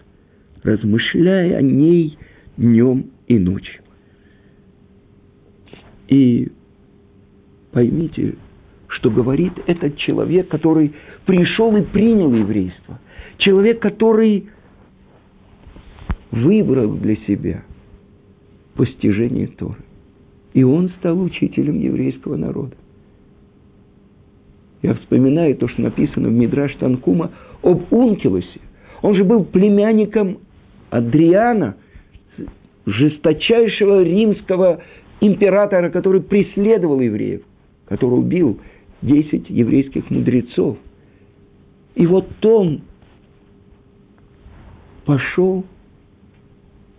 размышляя 0.64 1.58
о 1.58 1.62
ней 1.62 2.18
днем 2.58 3.12
и 3.28 3.38
ночью. 3.38 3.82
И 6.08 6.52
поймите, 7.72 8.36
что 8.88 9.10
говорит 9.10 9.54
этот 9.68 9.98
человек, 9.98 10.48
который 10.48 10.94
пришел 11.26 11.76
и 11.76 11.82
принял 11.82 12.34
еврейство. 12.34 13.00
Человек, 13.38 13.82
который 13.82 14.50
выбрал 16.32 16.94
для 16.96 17.16
себя– 17.28 17.64
постижение 18.78 19.48
Торы. 19.48 19.84
И 20.54 20.64
он 20.64 20.90
стал 21.00 21.20
учителем 21.22 21.80
еврейского 21.80 22.38
народа. 22.38 22.76
Я 24.82 24.94
вспоминаю 24.94 25.56
то, 25.58 25.68
что 25.68 25.82
написано 25.82 26.30
в 26.30 26.32
Мидраш 26.32 26.74
Танкума 26.76 27.32
об 27.64 27.92
Ункилусе. 27.92 28.62
Он 29.02 29.16
же 29.16 29.24
был 29.24 29.44
племянником 29.44 30.38
Адриана, 30.90 31.76
жесточайшего 32.88 34.02
римского 34.02 34.82
императора, 35.20 35.90
который 35.90 36.22
преследовал 36.22 37.00
евреев, 37.02 37.42
который 37.86 38.20
убил 38.20 38.60
10 39.02 39.50
еврейских 39.50 40.10
мудрецов. 40.10 40.78
И 41.96 42.06
вот 42.08 42.28
он 42.46 42.82
пошел 45.06 45.66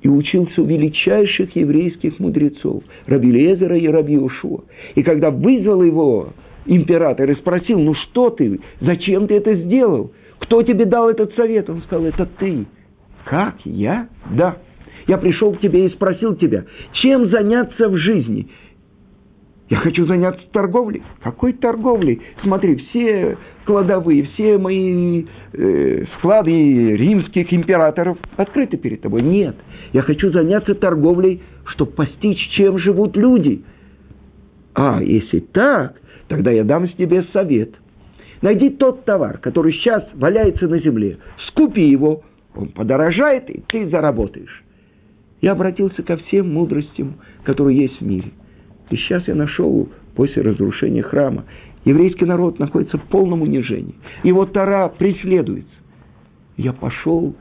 и 0.03 0.09
учился 0.09 0.63
у 0.63 0.65
величайших 0.65 1.57
еврейских 1.57 2.19
мудрецов, 2.19 2.85
Раби 3.07 3.31
Лезера 3.31 3.77
и 3.77 3.89
Раби 3.89 4.19
Ушуа. 4.19 4.61
И 4.95 5.03
когда 5.03 5.31
вызвал 5.31 5.83
его 5.83 6.29
император 6.67 7.31
и 7.31 7.35
спросил, 7.37 7.81
ну 7.81 7.95
что 7.95 8.31
ты, 8.31 8.61
зачем 8.81 9.27
ты 9.27 9.35
это 9.35 9.55
сделал? 9.55 10.13
Кто 10.39 10.63
тебе 10.63 10.85
дал 10.85 11.09
этот 11.09 11.35
совет? 11.35 11.69
Он 11.71 11.83
сказал, 11.83 12.07
это 12.07 12.27
ты. 12.39 12.67
Как? 13.25 13.57
Я? 13.65 14.09
Да. 14.31 14.59
Я 15.09 15.17
пришел 15.17 15.55
к 15.55 15.61
тебе 15.61 15.87
и 15.87 15.89
спросил 15.91 16.37
тебя, 16.37 16.65
чем 16.93 17.31
заняться 17.31 17.89
в 17.89 17.97
жизни? 17.97 18.49
Я 19.71 19.79
хочу 19.79 20.07
заняться 20.07 20.43
торговлей. 20.53 21.03
Какой 21.23 21.55
торговлей? 21.55 22.21
Смотри, 22.43 22.77
все 22.77 23.37
кладовые, 23.65 24.25
все 24.35 24.59
мои 24.59 25.25
э, 25.53 26.05
склады 26.17 26.51
римских 26.51 27.53
императоров 27.53 28.19
открыты 28.37 28.77
перед 28.77 29.01
тобой. 29.01 29.23
Нет, 29.23 29.57
я 29.95 30.03
хочу 30.03 30.31
заняться 30.31 30.75
торговлей, 30.75 31.43
чтобы 31.65 31.93
постичь, 31.93 32.51
чем 32.51 32.79
живут 32.79 33.17
люди. 33.17 33.63
А 34.75 35.03
если 35.03 35.41
так, 35.41 36.01
тогда 36.29 36.51
я 36.51 36.65
дам 36.65 36.87
тебе 36.89 37.25
совет. 37.33 37.75
Найди 38.43 38.71
тот 38.71 39.05
товар, 39.07 39.39
который 39.39 39.73
сейчас 39.73 40.07
валяется 40.15 40.69
на 40.69 40.79
земле, 40.79 41.19
скупи 41.49 41.89
его, 41.89 42.23
он 42.55 42.69
подорожает, 42.69 43.51
и 43.51 43.63
ты 43.67 43.89
заработаешь. 43.89 44.65
Я 45.41 45.53
обратился 45.53 46.03
ко 46.03 46.17
всем 46.17 46.53
мудростям, 46.53 47.15
которые 47.45 47.83
есть 47.83 48.01
в 48.01 48.05
мире. 48.05 48.33
И 48.91 48.97
сейчас 48.97 49.27
я 49.29 49.35
нашел 49.35 49.89
после 50.15 50.43
разрушения 50.43 51.03
храма 51.03 51.45
Еврейский 51.89 52.27
народ 52.27 52.59
находится 52.59 52.99
в 52.99 53.05
полном 53.05 53.41
унижении. 53.41 53.95
Его 54.23 54.45
Тара 54.45 54.89
преследуется. 54.89 55.73
Я 56.59 56.75
пошел 56.75 57.35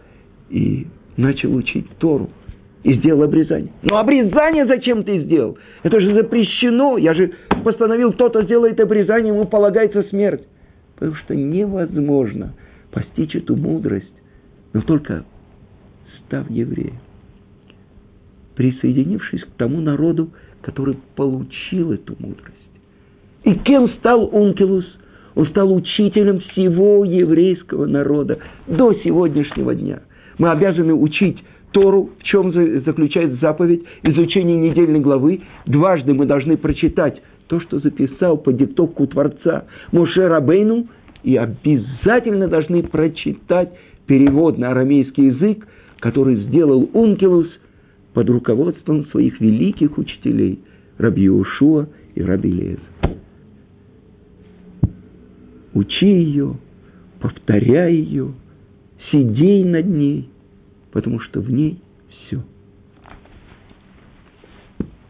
и 0.50 0.88
начал 1.18 1.54
учить 1.54 1.86
Тору. 1.98 2.30
И 2.84 2.94
сделал 2.94 3.24
обрезание. 3.24 3.74
Но 3.82 3.98
обрезание 3.98 4.66
зачем 4.66 5.04
ты 5.04 5.20
сделал? 5.20 5.58
Это 5.84 6.00
же 6.00 6.14
запрещено. 6.14 6.98
Я 6.98 7.14
же 7.14 7.34
постановил, 7.66 8.14
кто-то 8.14 8.44
сделает 8.44 8.80
обрезание, 8.80 9.34
ему 9.34 9.46
полагается 9.46 10.04
смерть. 10.04 10.48
Потому 10.96 11.16
что 11.16 11.36
невозможно 11.36 12.54
постичь 12.92 13.36
эту 13.36 13.58
мудрость, 13.58 14.14
но 14.72 14.82
только 14.82 15.26
став 16.20 16.50
евреем. 16.50 16.94
Присоединившись 18.58 19.44
к 19.44 19.52
тому 19.58 19.80
народу, 19.80 20.30
который 20.62 20.98
получил 21.16 21.94
эту 21.94 22.16
мудрость. 22.20 22.56
И 23.44 23.54
кем 23.54 23.88
стал 24.00 24.26
Ункилус? 24.34 24.86
Он 25.36 25.46
стал 25.48 25.72
учителем 25.72 26.40
всего 26.40 27.06
еврейского 27.06 27.86
народа 27.86 28.40
до 28.66 28.94
сегодняшнего 28.96 29.76
дня. 29.76 30.02
Мы 30.40 30.50
обязаны 30.50 30.96
учить 30.96 31.38
Тору, 31.72 32.10
в 32.18 32.24
чем 32.24 32.52
заключается 32.52 33.38
заповедь, 33.40 33.84
изучение 34.02 34.58
недельной 34.58 35.00
главы. 35.00 35.42
Дважды 35.68 36.16
мы 36.16 36.26
должны 36.26 36.58
прочитать 36.58 37.22
то, 37.48 37.60
что 37.60 37.80
записал 37.80 38.38
по 38.38 38.52
диктовку 38.52 39.06
Творца 39.06 39.66
Моше 39.92 40.28
Рабейну, 40.28 40.88
и 41.24 41.36
обязательно 41.36 42.48
должны 42.48 42.82
прочитать 42.82 43.70
перевод 44.08 44.58
на 44.58 44.72
арамейский 44.72 45.28
язык, 45.28 45.68
который 46.00 46.38
сделал 46.38 46.90
Ункилус 46.94 47.48
под 48.18 48.32
руководством 48.32 49.06
своих 49.12 49.40
великих 49.40 50.00
учителей 50.00 50.58
Раби 50.98 51.30
Ушуа 51.30 51.88
и 52.16 52.24
Раби 52.24 52.50
Леза. 52.50 52.82
Учи 55.76 56.08
ее, 56.08 56.56
повторяй 57.20 57.94
ее, 57.94 58.34
сидей 59.12 59.64
над 59.64 59.86
ней, 59.86 60.30
потому 60.92 61.20
что 61.20 61.42
в 61.42 61.52
ней 61.52 61.80